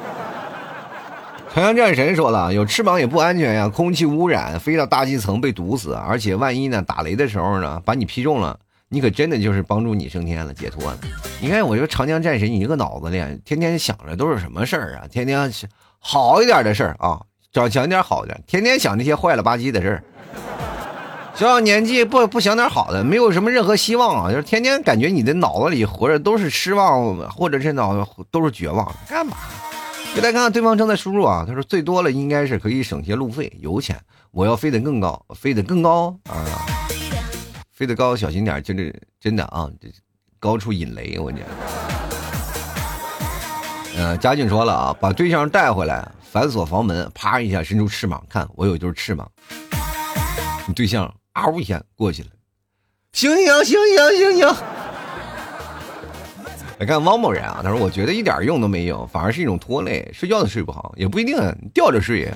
[1.58, 8.56] 朝阳战神说了，有翅膀也不安全呀，空气污染，飞到大气层被毒死，而且万一呢打雷的时候呢把你劈中了，
[8.88, 10.96] 你可真的就是帮助你升天了，解脱了。
[11.40, 15.08] 你看，我说长江战神，你这个脑子里天天想着都是什么事儿啊？
[15.10, 15.52] 天天
[15.98, 17.20] 好一点的事儿啊，
[17.52, 20.04] 找想点好的，天天想那些坏了吧唧的事儿。
[21.34, 24.30] 小小年纪不不想点好的，没有什么任何希望啊！
[24.30, 29.36] 就是天天感觉你的脑子里活着都是失望，或者是脑子都是绝望，干嘛？
[30.14, 34.00] 给大家看看对方正在输入啊，他说最多了应该是可以省些路费油钱。
[34.30, 36.44] 我要飞得更高，飞得更高啊！
[37.72, 39.88] 飞得高小心点，就是真的啊，这
[40.38, 41.40] 高处引雷，我讲。
[43.96, 49.30] 嗯，嘉俊说了啊，把对象带回来，反锁房门，啪一下伸出翅膀，看我有一对翅膀，
[50.66, 51.12] 你对象。
[51.34, 52.30] 嗷一下过去了，
[53.12, 54.56] 醒醒醒醒醒醒！
[56.78, 61.36] 来看汪某人啊，他说：“我觉得一点用都没有，反而是一种拖累，睡觉都睡不好，也不一定
[61.74, 62.32] 吊着睡。”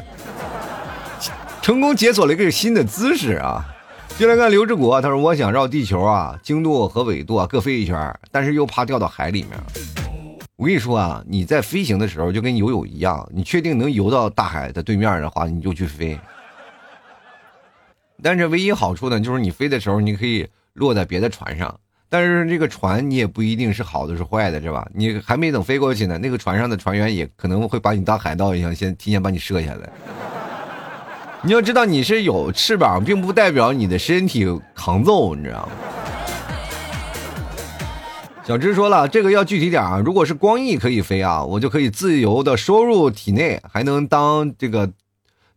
[1.63, 3.65] 成功解锁了一个新的姿势啊！
[4.19, 9.53] 就来看刘志国，他说：“我想绕地球啊，经度和纬度啊各飞一圈，但是又怕掉到海里面。
[10.57, 16.19] 我跟你说啊，你在飞行的时候就跟游泳一样，你确定能游到大海的对面的话，你就去飞。”
[18.21, 21.79] 但是唯一好处呢，就是你飞的时候，你可以落在别的船上。
[22.13, 24.87] 但是这个船你也不一定是好的是坏的，是吧？
[24.95, 29.89] 你还没等飞过去呢，那个船上的船员也可能会把你当海盗一样，先提前把你射下来。
[31.41, 35.73] 你要知道，你是有翅膀，并不代表你的身体抗揍，你知道吗？
[38.45, 39.99] 小芝说了，这个要具体点啊。
[40.05, 44.91] 如果是光翼可以飞啊，我就可以自由的收入体内，还能当这个。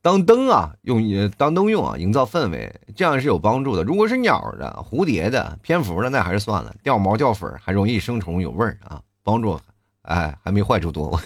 [0.05, 1.01] 当灯啊，用
[1.35, 3.81] 当灯用啊，营造氛围，这样是有帮助的。
[3.81, 9.59] 如果是鸟的、蝴蝶的、蝙蝠的，那还是算了，掉毛掉粉还容易生虫，有味儿啊，帮助，
[10.03, 11.19] 哎，还没坏处多。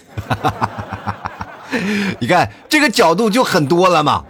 [2.21, 4.23] 你看这个角度就很多了嘛，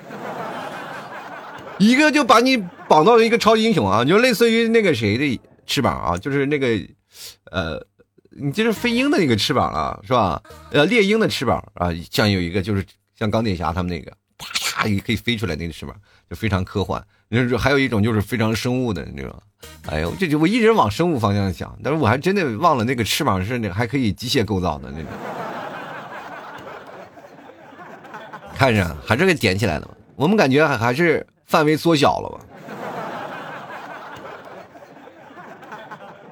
[1.78, 6.68] 一个就把你绑到一个超级英雄啊，就类似于那个谁的翅膀啊，就是那个，
[7.52, 7.80] 呃，
[8.32, 10.42] 你就是飞鹰的那个翅膀了，是吧？
[10.72, 12.84] 呃，猎鹰的翅膀啊，像有一个就是
[13.16, 14.12] 像钢铁侠他们那个，
[14.80, 15.94] 大鱼可以飞出来那个翅膀，
[16.30, 17.06] 就非常科幻。
[17.30, 19.36] 就是还有一种就是非常生物的那种，
[19.88, 25.08] 哎呦，这就我一直往生物方向想，但是我还真的忘了那个翅膀是那个还可以机械构造的那种。
[28.56, 29.98] 看着还是给点起来了？
[30.16, 32.40] 我们感觉还还是范围缩小了吧？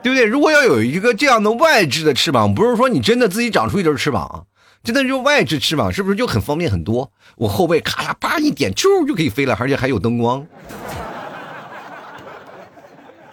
[0.02, 0.24] 对不对？
[0.24, 4.48] 如果要有一个这样的外置的翅膀，不是说你真的自己长出一对翅膀，
[4.88, 7.12] 真的就外置翅膀，是不是就很方便很多？
[7.36, 10.48] 我后背咔嚓叭一点，啾就可以飞了，而且还有灯光。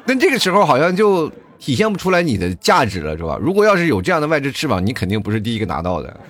[0.04, 1.30] 那这个时候好像就
[1.60, 3.38] 体现不出来你的价值了，是吧？
[3.40, 6.20] 如果要是有这样的外置翅膀，你肯定不是第一个拿到的。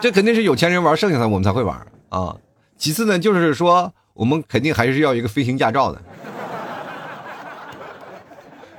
[0.00, 1.76] 这肯定是有钱人玩，剩下的我们才会玩
[2.10, 2.36] 啊。
[2.78, 6.00] 其次呢，就是说我们肯定还是要一个飞行驾照的。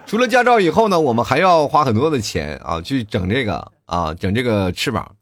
[0.06, 5.16] 除了驾照以后呢，我们还要花很多的钱啊，去整这个啊，整这个翅膀，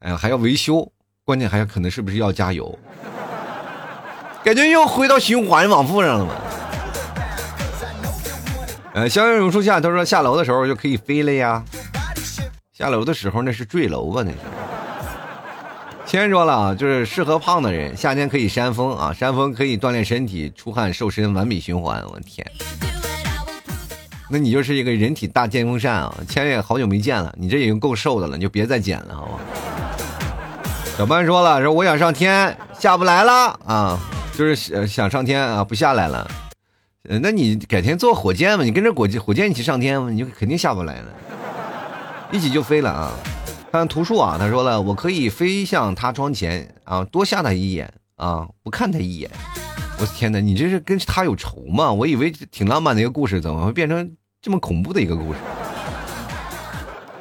[0.00, 0.90] 哎呀，还要维修，
[1.24, 2.76] 关键还要可能是不是要加油？
[4.42, 6.34] 感觉又回到循环往复上了嘛。
[8.92, 11.64] 呃，香烟榕树下，他说下楼的时候就可以飞了呀。
[12.72, 14.22] 下楼的时候那是坠楼吧？
[14.24, 14.36] 那是。
[16.04, 22.04] 先说了啊，就是适合胖的人，夏天可以扇风啊，扇风可以锻炼身体，出汗瘦身，完美循环。
[22.12, 22.46] 我天，
[24.28, 26.14] 那你就是一个人体大电风扇啊！
[26.26, 29.40] 千也好久没见了，你这已经够瘦的了，你就别再减了，好吧？
[30.96, 33.98] 小班说了，说我想上天，下不来了啊，
[34.32, 36.28] 就是想上天啊，不下来了。
[37.02, 41.08] 那你改天坐火箭吧，你跟着火箭火箭一起上天吧，你就肯定下不来了，
[42.32, 43.12] 一起就飞了啊。
[43.70, 49.30] 看图书啊，他说了，我可以飞向他窗前啊，多吓他一眼啊，不看他一眼。
[49.96, 51.92] 我的天哪，你这是跟他有仇吗？
[51.92, 55.38] 我以为挺浪漫的一个故事，怎么会变成这么恐怖的一个故事？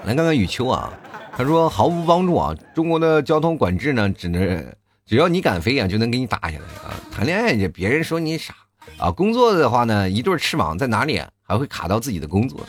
[0.05, 0.91] 来看看雨秋啊，
[1.37, 2.55] 他说毫无帮助啊。
[2.73, 4.65] 中国的交通管制呢，只能
[5.05, 6.93] 只要你敢飞啊，就能给你打下来啊。
[7.11, 8.53] 谈恋爱去，别人说你傻
[8.97, 9.11] 啊。
[9.11, 12.59] 工作的话呢，一对翅膀在哪里还会卡到自己的工作，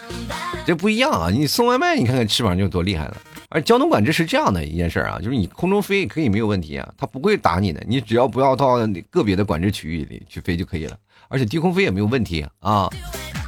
[0.66, 1.30] 这不一样啊。
[1.30, 3.16] 你送外卖，你看看翅膀就多厉害了。
[3.54, 10.96] 而交通管制是这样的一件事啊，就是你空中飞可以没有问题啊，它不会打你的，你只要不要到个别的管制区域里去飞就可以了。
[11.28, 12.90] 而且低空飞也没有问题啊，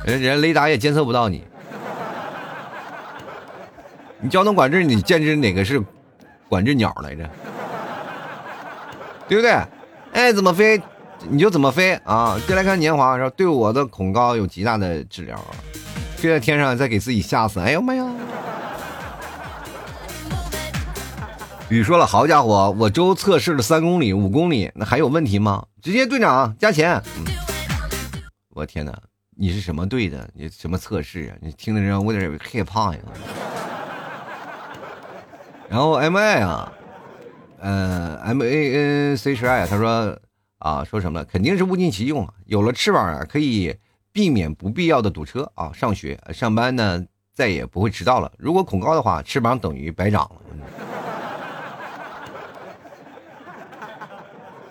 [0.05, 1.43] 人人雷达也监测不到你。
[4.21, 5.83] 你交通管制，你监制哪个是
[6.49, 7.29] 管制鸟来着？
[9.27, 9.61] 对不对？
[10.13, 10.81] 爱怎么飞
[11.29, 12.41] 你就怎么飞啊！
[12.47, 15.37] 再来看年华说，对我的恐高有极大的治疗，
[16.15, 18.07] 飞在天上再给自己吓死，哎呦妈呀！
[21.69, 25.67] 雨说了：“好家伙，我周测试了三公里、五公里，那还有问题吗？
[25.83, 27.03] 直接队长加钱。”
[28.55, 28.97] 我天哪，
[29.37, 30.31] 你是什么队的？
[30.33, 31.37] 你什么测试啊？
[31.41, 33.01] 你听的让我有点害怕呀。
[35.69, 36.73] 然后 M I 啊，
[37.59, 40.17] 呃 M A N C H I，他说
[40.61, 41.25] 啊，说什么？
[41.25, 42.29] 肯定是物尽其用！
[42.45, 43.75] 有了翅膀啊，可以
[44.13, 45.73] 避免不必要的堵车啊！
[45.75, 47.05] 上学、上班呢，
[47.35, 48.31] 再也不会迟到了。
[48.39, 50.86] 如果恐高的话，翅膀等于白长了。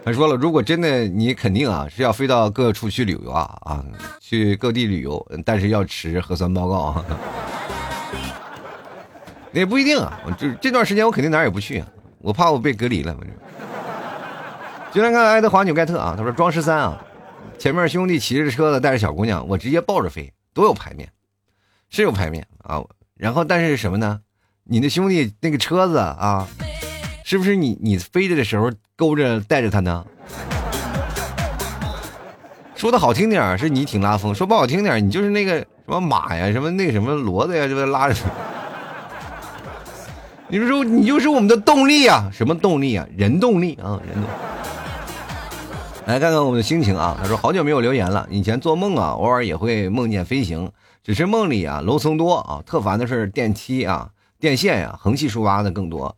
[0.05, 3.83] 他说了，如果真的你肯定啊是要飞到各处去旅游啊啊，
[4.21, 7.03] 去各地旅游，但是要持核酸报告。
[9.51, 11.83] 那也不一定啊，就这段时间我肯定哪儿也不去，
[12.19, 13.17] 我怕我被隔离了。
[14.93, 17.03] 就来看爱德华纽盖特啊，他说庄十三啊，
[17.57, 21.09] 前面兄弟骑着车子带着小姑娘，我直接抱着飞，多有排面，
[21.89, 22.83] 是有排面啊。
[23.15, 24.19] 然后但是什么呢？
[24.65, 26.47] 你那兄弟那个车子啊。
[27.27, 30.05] 是不是你你飞着的时候勾着带着他呢？
[32.75, 38.15] 说的好听点是你挺拉风；说不好听点你就是那个什么马呀，什么那什么骡子呀，这不拉着。
[40.49, 42.29] 你说你就是我们的动力啊！
[42.31, 43.07] 什么动力啊？
[43.17, 43.99] 人动力啊！
[44.05, 44.29] 人动。
[46.05, 47.17] 来看看我们的心情啊！
[47.19, 48.27] 他说好久没有留言了。
[48.29, 50.71] 以前做梦啊，偶尔也会梦见飞行，
[51.03, 56.15] 只是梦里啊楼层多啊，特烦的是电梯啊、电线呀横七竖八的更多。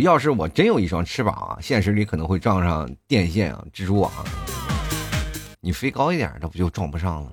[0.00, 4.10] 要是我真有一双翅膀啊，现实里可能会撞上电线啊、蜘蛛网。
[5.60, 7.32] 你飞高一点，那不就撞不上了？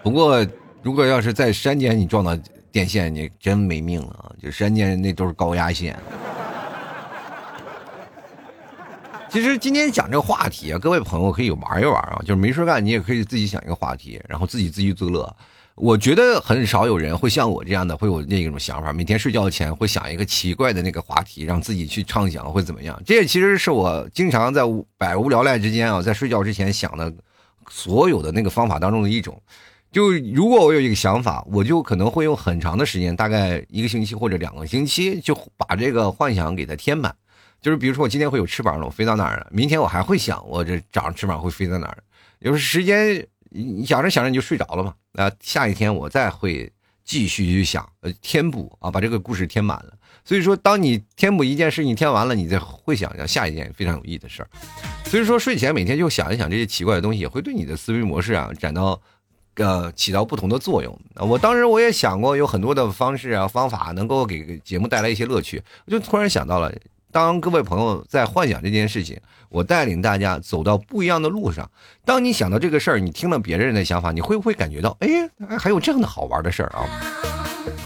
[0.02, 0.46] 不过，
[0.82, 2.36] 如果要是在山间你撞到
[2.72, 4.32] 电线，你真没命了啊！
[4.42, 5.98] 就山间那都是高压线。
[9.28, 15.36] 其实今天讲这个话题啊，各位朋友可以玩一玩啊，就是没事干，你也可以自己想一个话题，然后自己自娱自乐。
[15.80, 23.00] 我觉得很少有人会像我这样的，会有那种想法，每天睡觉前会想一个奇怪的那个话题，让自己去畅想会怎么样。
[23.06, 24.60] 这也其实是我经常在
[24.98, 27.10] 百无聊赖之间啊，在睡觉之前想的
[27.70, 29.40] 所有的那个方法当中的一种。
[29.90, 37.14] 就如果我有一个想法，我就可能会用很长的时间，大概一个星期或者两个星期，就把这个幻想给它填满。
[37.62, 39.46] 就是比如说，我今天会有翅膀了，我飞到哪儿了？
[39.50, 41.96] 明天我还会想，我这长翅膀会飞到哪儿？
[42.40, 43.26] 有时间。
[43.50, 44.94] 你想着想着你就睡着了嘛？
[45.12, 46.72] 那下一天我再会
[47.04, 49.92] 继续去想，呃，填补啊，把这个故事填满了。
[50.24, 54.48] 所以说，当你填补一件事，你填完了，你再会想想下一件非常有意义的事儿。
[55.04, 59.00] 所以说，睡前每天就想一想这些奇怪的东西，也会对你的思维模式啊，展到
[59.56, 60.96] 呃起到不同的作用。
[61.16, 66.72] 我当时我也想过有很多的方式啊方法能够给节目带来一些乐趣，我就突然想到了。
[67.12, 71.68] 当各位朋友在幻想这件事情，我带领大家走到不一样的路上。
[72.04, 75.08] 当你想到这个事儿，你听了别人的想法，你会不会感觉到，哎，
[75.58, 76.86] 还有这样的好玩的事儿啊？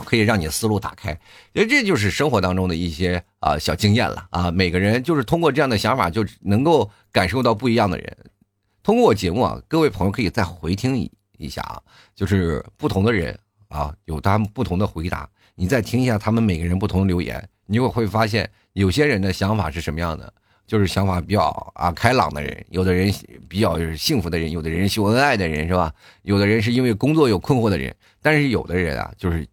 [0.04, 1.18] 可以让你思路打开。
[1.54, 4.50] 因为这就是生活当中的一些啊小经验了啊。
[4.50, 8.16] 每个人就是通过这样的想法，就能够感受到不一样的人。
[8.82, 11.80] 通过我节目啊，各位朋友可以再回听一一下啊，
[12.14, 13.36] 就是不同的人
[13.68, 18.50] 啊，有他们不同的回答，你再听一下他们每个人不同的留言，你就会发现。
[18.74, 20.32] 有些人的想法是什么样的？
[20.66, 23.12] 就是想法比较啊开朗的人，有的人
[23.48, 25.92] 比较就是幸福的人，有的人秀恩爱的人，是吧？
[26.22, 29.46] 有的人是因为工作有困惑的人，但是有的人啊，就是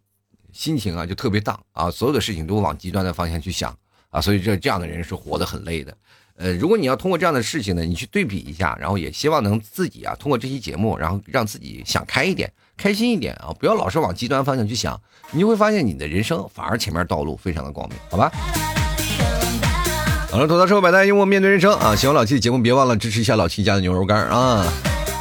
[0.52, 3.76] 心情啊就特别荡啊，所有的事情都往极端的方向去想
[4.10, 5.96] 啊，所以这这样的人是活得很累的。
[6.34, 14.98] 呃，如果你要通过这样的事情呢，你去对比一下，然后也希望能自己啊通过这期节目，然后让自己想开一点，开心一点啊，不要老是往极端方向去想，
[15.30, 18.32] 你就会发现你的人生反而前面道路非常的光明，好吧？
[20.32, 21.94] 好了，吐槽社会百态，幽默面对人生啊！
[21.94, 24.66] 喜欢老 T 的节目，别忘了支持一下老 T 家的牛肉干啊！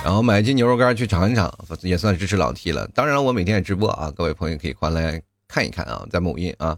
[0.05, 2.88] 然后买一斤牛肉干去尝一尝，也算支持老 T 了。
[2.95, 6.78] 当然了，我每天也直播啊，各位朋友可以过来看一看啊，在某音啊，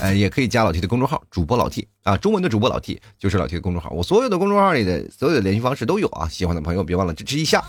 [0.00, 7.60] 呃，也可以加老 T 的公众号，主播老 T 啊，中文的主播老 T 就是老 T 的公众号，我所有的公众号里的所有的联系方式都有啊，喜欢的朋友别忘了支持一下。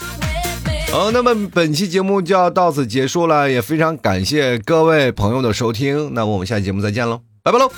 [0.91, 7.72] 好，那么本期节目就要到此结束了，也非常感谢各位朋友的收听，那我们下期节目再见喽，拜拜喽！